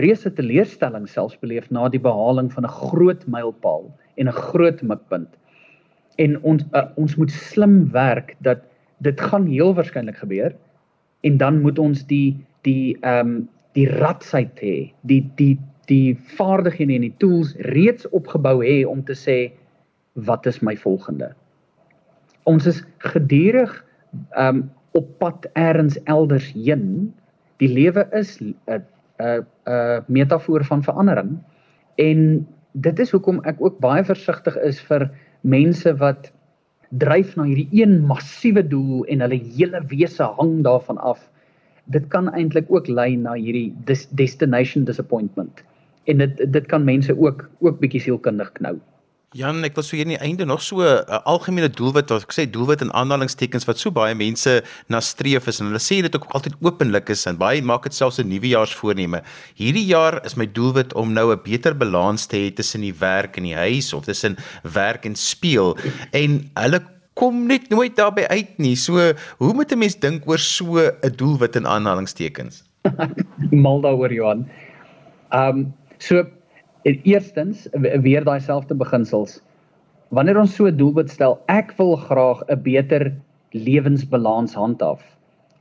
reuse 0.00 0.32
teleurstelling 0.34 1.06
selfs 1.06 1.38
beleef 1.38 1.70
na 1.70 1.88
die 1.88 2.02
behaling 2.02 2.50
van 2.52 2.64
'n 2.64 2.76
groot 2.90 3.26
mylpaal 3.26 3.92
en 4.16 4.28
'n 4.28 4.32
groot 4.32 4.82
mikpunt. 4.82 5.28
En 6.16 6.38
ons 6.42 6.62
uh, 6.72 6.86
ons 6.96 7.16
moet 7.16 7.30
slim 7.30 7.90
werk 7.92 8.34
dat 8.40 8.64
dit 9.04 9.20
gaan 9.20 9.46
heel 9.46 9.74
waarskynlik 9.76 10.16
gebeur 10.22 10.54
en 11.26 11.36
dan 11.36 11.60
moet 11.60 11.78
ons 11.78 12.06
die 12.06 12.36
die 12.66 12.96
ehm 13.00 13.28
um, 13.28 13.48
die 13.76 13.88
ratsheid 14.00 14.56
hê, 14.64 14.92
die 15.04 15.20
die 15.36 15.58
die 15.90 16.16
vaardighede 16.38 16.94
en 16.96 17.04
die 17.04 17.16
tools 17.20 17.52
reeds 17.76 18.08
opgebou 18.16 18.62
hê 18.64 18.78
om 18.88 19.02
te 19.04 19.14
sê 19.14 19.36
wat 20.28 20.46
is 20.48 20.62
my 20.64 20.72
volgende. 20.80 21.28
Ons 22.48 22.66
is 22.66 22.82
gedurig 23.04 23.74
ehm 24.32 24.62
um, 24.62 24.64
op 24.96 25.08
pad 25.20 25.44
elders 25.52 25.98
elders 26.08 26.46
heen. 26.56 27.12
Die 27.60 27.68
lewe 27.68 28.08
is 28.16 28.38
'n 28.40 28.54
'n 29.20 29.44
'n 29.68 30.04
metafoor 30.06 30.64
van 30.64 30.82
verandering 30.82 31.36
en 31.96 32.46
dit 32.72 32.98
is 32.98 33.10
hoekom 33.10 33.40
ek 33.44 33.60
ook 33.60 33.78
baie 33.80 34.04
versigtig 34.04 34.56
is 34.56 34.80
vir 34.80 35.10
mense 35.46 35.92
wat 36.02 36.32
dryf 36.90 37.34
na 37.36 37.46
hierdie 37.48 37.82
een 37.82 38.00
massiewe 38.06 38.62
doel 38.66 39.04
en 39.10 39.22
hulle 39.24 39.38
hele 39.56 39.80
wese 39.90 40.26
hang 40.38 40.60
daarvan 40.66 40.98
af. 40.98 41.22
Dit 41.94 42.08
kan 42.10 42.30
eintlik 42.34 42.70
ook 42.72 42.88
lei 42.90 43.14
na 43.16 43.36
hierdie 43.38 43.70
destination 44.18 44.84
disappointment. 44.84 45.62
En 46.06 46.22
dit 46.22 46.42
dit 46.52 46.66
kan 46.66 46.84
mense 46.84 47.14
ook 47.14 47.48
ook 47.60 47.80
bietjie 47.82 48.02
sielkundig 48.08 48.52
knou. 48.58 48.76
Jan, 49.36 49.60
ek 49.66 49.74
wil 49.76 49.84
so 49.84 49.96
hier 49.96 50.06
in 50.06 50.14
die 50.14 50.22
einde 50.22 50.46
nog 50.48 50.62
so 50.64 50.80
'n 50.80 51.04
uh, 51.04 51.18
algemene 51.28 51.68
doelwit 51.68 52.08
wat 52.12 52.24
ek 52.24 52.32
sê 52.32 52.44
doelwit 52.48 52.80
in 52.80 52.92
aanhalingstekens 52.96 53.66
wat 53.68 53.78
so 53.78 53.90
baie 53.90 54.14
mense 54.14 54.62
na 54.88 55.00
streef 55.00 55.48
is 55.50 55.60
en 55.60 55.68
hulle 55.68 55.82
sê 55.82 56.00
dit 56.00 56.16
ook 56.16 56.24
altyd 56.32 56.56
openlik 56.64 57.10
is 57.12 57.26
en 57.26 57.36
baie 57.36 57.60
maak 57.60 57.84
dit 57.84 57.94
selfs 57.94 58.18
'n 58.18 58.28
nuwejaarsvoorneme. 58.32 59.20
Hierdie 59.60 59.84
jaar 59.84 60.24
is 60.24 60.36
my 60.36 60.46
doelwit 60.46 60.94
om 60.94 61.12
nou 61.12 61.32
'n 61.32 61.42
beter 61.44 61.74
balans 61.76 62.26
te 62.26 62.36
hê 62.36 62.54
tussen 62.54 62.80
die 62.80 62.94
werk 62.94 63.36
en 63.36 63.44
die 63.44 63.54
huis 63.54 63.92
of 63.92 64.04
tussen 64.04 64.36
werk 64.62 65.04
en 65.04 65.14
speel 65.14 65.76
en 66.12 66.50
hulle 66.54 66.80
kom 67.14 67.46
net 67.46 67.68
nooit 67.68 67.96
daarby 67.96 68.24
uit 68.28 68.58
nie. 68.58 68.76
So, 68.76 69.12
hoe 69.38 69.52
moet 69.52 69.72
'n 69.72 69.78
mens 69.78 69.98
dink 69.98 70.22
oor 70.26 70.38
so 70.38 70.78
'n 70.78 71.16
doelwit 71.16 71.56
in 71.56 71.66
aanhalingstekens? 71.66 72.62
Mal 73.50 73.80
daaroor 73.80 74.12
Johan. 74.12 74.48
Ehm 75.30 75.58
um, 75.58 75.74
so 75.98 76.24
En 76.86 77.00
eerstens 77.02 77.66
weer 78.02 78.24
daai 78.24 78.40
selfde 78.40 78.74
beginsels. 78.78 79.40
Wanneer 80.14 80.38
ons 80.38 80.52
so 80.54 80.68
'n 80.70 80.76
doelwit 80.78 81.10
stel, 81.10 81.34
ek 81.50 81.72
wil 81.78 81.96
graag 81.96 82.44
'n 82.46 82.62
beter 82.62 83.12
lewensbalans 83.50 84.54
handhaaf. 84.54 85.02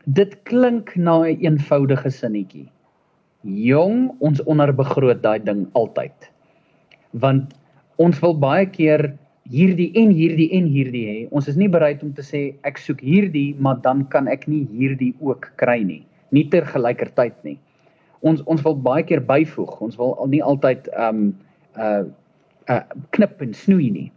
Dit 0.06 0.38
klink 0.44 0.96
na 0.96 1.16
'n 1.22 1.26
een 1.26 1.42
eenvoudige 1.46 2.10
sinnetjie. 2.10 2.70
Jong, 3.42 4.14
ons 4.20 4.44
onderbegroot 4.44 5.22
daai 5.24 5.40
ding 5.40 5.68
altyd. 5.74 6.30
Want 7.12 7.54
ons 7.96 8.20
wil 8.20 8.38
baie 8.38 8.66
keer 8.66 9.18
hierdie 9.50 9.92
en 9.96 10.10
hierdie 10.10 10.52
en 10.52 10.66
hierdie 10.66 11.06
hê. 11.08 11.28
Ons 11.32 11.48
is 11.48 11.56
nie 11.56 11.70
bereid 11.70 12.04
om 12.04 12.14
te 12.14 12.22
sê 12.22 12.54
ek 12.64 12.78
soek 12.78 13.02
hierdie, 13.02 13.56
maar 13.60 13.82
dan 13.82 14.08
kan 14.08 14.28
ek 14.28 14.48
nie 14.48 14.68
hierdie 14.72 15.16
ook 15.20 15.52
kry 15.56 15.84
nie. 15.84 16.06
Nie 16.30 16.50
ter 16.50 16.66
gelykertyd 16.66 17.34
nie 17.44 17.60
ons 18.26 18.42
ons 18.50 18.64
wil 18.66 18.78
baie 18.88 19.06
keer 19.06 19.22
byvoeg. 19.26 19.74
Ons 19.86 19.98
wil 20.02 20.16
nie 20.32 20.44
altyd 20.44 20.90
ehm 20.94 21.22
um, 21.22 21.34
uh 21.78 22.04
uh 22.74 22.82
knip 23.16 23.42
en 23.46 23.54
snoei 23.54 23.92
nie. 23.94 24.10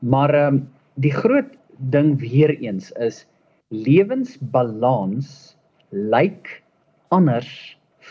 Maar 0.00 0.34
ehm 0.34 0.60
um, 0.60 0.62
die 0.98 1.14
groot 1.14 1.52
ding 1.94 2.16
weer 2.18 2.50
eens 2.58 2.90
is 2.98 3.22
lewensbalans 3.70 5.54
lyk 5.90 6.50
anders 7.14 7.50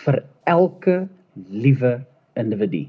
vir 0.05 0.21
elke 0.47 1.07
liewe 1.49 1.97
individu. 2.39 2.87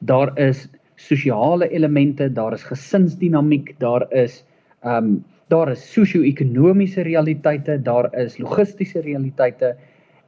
Daar 0.00 0.32
is 0.40 0.68
sosiale 0.96 1.68
elemente, 1.68 2.28
daar 2.32 2.54
is 2.54 2.64
gesinsdinamiek, 2.64 3.74
daar 3.78 4.06
is 4.12 4.42
ehm 4.82 4.96
um, 4.96 5.22
daar 5.52 5.68
is 5.70 5.82
sosio-ekonomiese 5.92 7.02
realiteite, 7.04 7.76
daar 7.82 8.08
is 8.16 8.38
logistiese 8.40 9.02
realiteite 9.04 9.74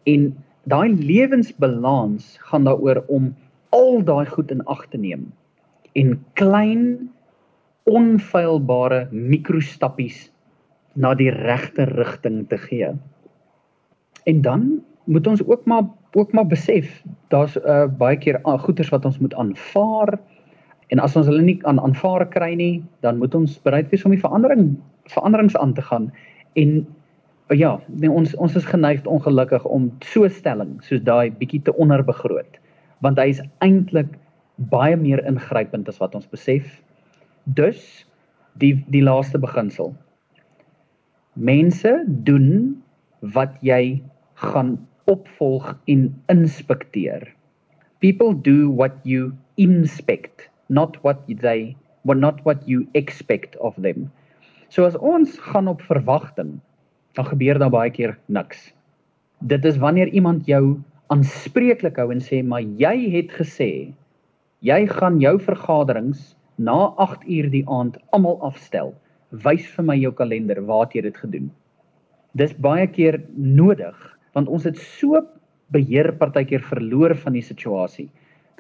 en 0.05 0.27
daai 0.71 0.95
lewensbalans 0.95 2.37
gaan 2.51 2.67
daaroor 2.67 3.05
om 3.07 3.35
al 3.75 4.03
daai 4.05 4.27
goed 4.27 4.51
in 4.51 4.65
ag 4.67 4.87
te 4.91 4.99
neem 4.99 5.29
en 5.95 6.17
klein 6.39 7.09
onfeilbare 7.87 9.07
mikrostappies 9.13 10.27
na 10.99 11.15
die 11.15 11.31
regte 11.31 11.87
rigting 11.93 12.47
te 12.51 12.59
gee. 12.59 12.89
En 14.27 14.43
dan 14.43 14.83
moet 15.05 15.27
ons 15.27 15.45
ook 15.47 15.65
maar 15.71 15.87
ook 16.17 16.33
maar 16.33 16.47
besef 16.47 17.03
daar's 17.29 17.57
uh, 17.57 17.85
baie 17.99 18.17
keer 18.17 18.41
uh, 18.43 18.59
goeders 18.59 18.89
wat 18.89 19.05
ons 19.05 19.19
moet 19.19 19.35
aanvaar 19.35 20.17
en 20.89 21.03
as 21.03 21.17
ons 21.17 21.29
hulle 21.29 21.43
nie 21.43 21.59
aan 21.69 21.81
aanvaar 21.83 22.25
kry 22.33 22.55
nie, 22.55 22.85
dan 23.05 23.19
moet 23.19 23.35
ons 23.35 23.59
bereid 23.67 23.91
wees 23.91 24.05
om 24.07 24.15
die 24.15 24.23
verandering 24.23 24.77
veranderings 25.13 25.57
aan 25.57 25.75
te 25.75 25.83
gaan 25.83 26.09
en 26.55 26.87
ja, 27.55 27.77
nee, 27.87 28.11
ons 28.11 28.35
ons 28.43 28.57
is 28.59 28.67
geneig 28.67 29.05
ongelukkig 29.07 29.65
om 29.71 29.91
so 30.03 30.29
stelling 30.29 30.81
soos 30.83 31.03
daai 31.07 31.31
bietjie 31.31 31.63
te 31.63 31.75
onderbegroot 31.79 32.59
want 33.05 33.21
hy 33.21 33.29
is 33.31 33.43
eintlik 33.63 34.17
baie 34.73 34.97
meer 34.97 35.21
ingrypend 35.29 35.89
as 35.89 36.01
wat 36.01 36.15
ons 36.17 36.27
besef. 36.33 36.65
Dus 37.45 38.07
die 38.61 38.73
die 38.91 39.05
laaste 39.05 39.39
beginsel. 39.39 39.93
Mense 41.37 41.93
doen 42.25 42.83
wat 43.37 43.53
jy 43.61 44.01
gaan 44.41 44.79
opvolg 45.07 45.75
en 45.93 46.09
inspekteer. 46.33 47.29
People 48.01 48.33
do 48.33 48.71
what 48.71 48.97
you 49.05 49.33
inspect, 49.57 50.49
not 50.69 50.97
what 51.05 51.21
they 51.29 51.77
what 52.03 52.19
not 52.19 52.41
what 52.45 52.65
you 52.67 52.87
expect 52.95 53.57
of 53.59 53.77
them. 53.77 54.11
So 54.69 54.87
as 54.87 54.97
ons 54.97 55.39
gaan 55.53 55.69
op 55.69 55.83
verwagting 55.83 56.57
dan 57.17 57.29
gebeur 57.31 57.59
daar 57.59 57.73
baie 57.73 57.91
keer 57.91 58.17
niks. 58.29 58.73
Dit 59.41 59.65
is 59.65 59.81
wanneer 59.81 60.09
iemand 60.09 60.47
jou 60.47 60.79
aanspreeklik 61.13 61.97
hou 62.01 62.11
en 62.13 62.21
sê 62.21 62.43
maar 62.45 62.65
jy 62.65 62.95
het 63.15 63.33
gesê 63.39 63.71
jy 64.67 64.79
gaan 64.91 65.21
jou 65.23 65.37
vergaderings 65.39 66.35
na 66.57 66.77
8 67.05 67.25
uur 67.29 67.51
die 67.53 67.65
aand 67.69 67.99
almal 68.17 68.41
afstel. 68.49 68.95
Wys 69.31 69.67
vir 69.77 69.85
my 69.85 69.97
jou 70.01 70.13
kalender 70.17 70.61
waar 70.67 70.89
jy 70.93 71.05
dit 71.07 71.17
gedoen. 71.17 71.51
Dis 72.37 72.53
baie 72.53 72.87
keer 72.87 73.21
nodig 73.37 73.97
want 74.37 74.49
ons 74.53 74.67
het 74.69 74.77
so 74.77 75.23
beheer 75.73 76.13
partykeer 76.21 76.65
verloor 76.65 77.15
van 77.17 77.37
die 77.37 77.45
situasie 77.45 78.11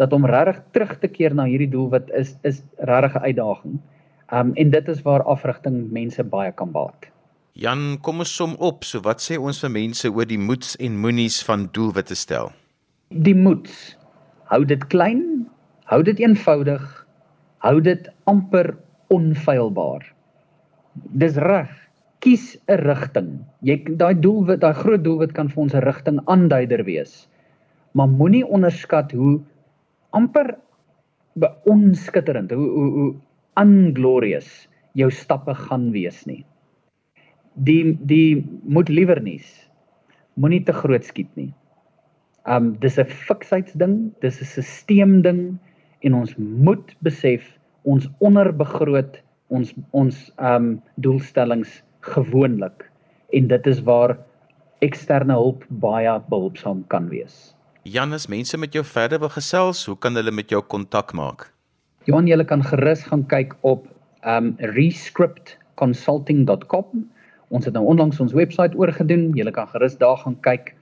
dat 0.00 0.12
om 0.12 0.28
regtig 0.28 0.62
terug 0.72 0.94
te 1.00 1.08
keer 1.08 1.34
na 1.34 1.46
hierdie 1.48 1.70
doel 1.72 1.90
wat 1.92 2.10
is 2.12 2.36
is 2.44 2.62
regtig 2.78 3.16
'n 3.16 3.26
uitdaging. 3.28 3.76
Um 4.32 4.52
en 4.54 4.70
dit 4.70 4.88
is 4.88 5.02
waar 5.02 5.22
afrigting 5.22 5.90
mense 5.92 6.24
baie 6.24 6.52
kan 6.52 6.72
baat. 6.72 7.15
Jan, 7.56 7.94
kom 8.04 8.20
ons 8.20 8.28
som 8.36 8.52
op. 8.60 8.84
So 8.84 9.00
wat 9.06 9.22
sê 9.24 9.38
ons 9.40 9.62
vir 9.64 9.70
mense 9.72 10.10
oor 10.12 10.26
die 10.28 10.36
moeds 10.36 10.74
en 10.84 10.98
moenies 11.00 11.38
van 11.46 11.62
doelwitte 11.72 12.16
stel? 12.20 12.50
Die 13.24 13.32
moeds. 13.32 13.94
Hou 14.50 14.58
dit 14.68 14.82
klein, 14.92 15.46
hou 15.88 16.02
dit 16.04 16.18
eenvoudig, 16.20 16.82
hou 17.64 17.78
dit 17.80 18.10
amper 18.28 18.74
onfeilbaar. 19.16 20.04
Dis 21.22 21.38
reg. 21.46 21.70
Kies 22.20 22.44
'n 22.68 22.82
rigting. 22.82 23.30
Jy 23.64 23.78
daai 24.02 24.20
doelwit, 24.20 24.60
daai 24.60 24.76
groot 24.76 25.04
doelwit 25.04 25.32
kan 25.32 25.48
vir 25.48 25.62
ons 25.62 25.74
'n 25.74 25.84
rigting 25.86 26.20
aanduider 26.26 26.84
wees. 26.84 27.26
Maar 27.94 28.08
moenie 28.08 28.44
onderskat 28.44 29.12
hoe 29.12 29.40
amper 30.12 30.58
onskitterend, 31.64 32.50
hoe 32.50 32.68
hoe 32.68 32.90
hoe 32.98 33.14
unglorious 33.56 34.68
jou 34.92 35.10
stappe 35.10 35.54
gaan 35.54 35.90
wees 35.92 36.26
nie 36.26 36.44
die 37.56 37.96
die 38.04 38.44
moet 38.64 38.88
liewer 38.88 39.20
nie 39.22 39.40
moenie 40.36 40.64
te 40.64 40.72
groot 40.76 41.04
skiet 41.04 41.36
nie. 41.36 41.52
Um 42.46 42.76
dis 42.80 42.98
'n 42.98 43.04
fiksheidsding, 43.04 44.12
dis 44.20 44.40
'n 44.40 44.62
stelsel 44.62 45.22
ding 45.22 45.58
en 46.00 46.14
ons 46.14 46.36
moet 46.36 46.94
besef 47.02 47.58
ons 47.84 48.08
onderbegroot 48.18 49.22
ons 49.48 49.74
ons 49.92 50.32
um 50.38 50.82
doelstellings 50.96 51.82
gewoonlik 52.00 52.90
en 53.32 53.48
dit 53.48 53.66
is 53.66 53.80
waar 53.80 54.18
eksterne 54.80 55.32
hulp 55.32 55.64
baie 55.68 56.20
behulpsaam 56.28 56.84
kan 56.88 57.08
wees. 57.08 57.54
Janus, 57.82 58.28
mense 58.28 58.58
met 58.58 58.72
jou 58.72 58.84
verder 58.84 59.18
wil 59.18 59.28
gesels, 59.28 59.86
hoe 59.86 59.98
kan 59.98 60.14
hulle 60.14 60.30
met 60.30 60.50
jou 60.50 60.62
kontak 60.62 61.12
maak? 61.14 61.52
Johan, 62.04 62.26
jy 62.26 62.44
kan 62.44 62.62
gerus 62.62 63.02
gaan 63.02 63.26
kyk 63.26 63.56
op 63.62 63.86
um 64.26 64.56
rescriptconsulting.com 64.58 67.10
Ons 67.48 67.64
het 67.64 67.74
nou 67.74 67.84
onlangs 67.86 68.20
ons 68.20 68.32
webwerf 68.32 68.74
oorgedoen. 68.74 69.30
Jy 69.34 69.50
kan 69.50 69.68
gerus 69.68 69.96
daar 69.98 70.16
gaan 70.24 70.40
kyk. 70.40 70.74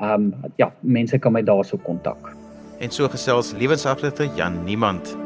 Ehm 0.00 0.32
um, 0.32 0.52
ja, 0.56 0.72
mense 0.80 1.18
kan 1.18 1.32
my 1.32 1.42
daarso 1.42 1.76
kontak. 1.76 2.36
En 2.78 2.90
so 2.90 3.08
gesels 3.08 3.52
lewensafligter 3.52 4.28
Jan 4.36 4.64
Niemand. 4.64 5.25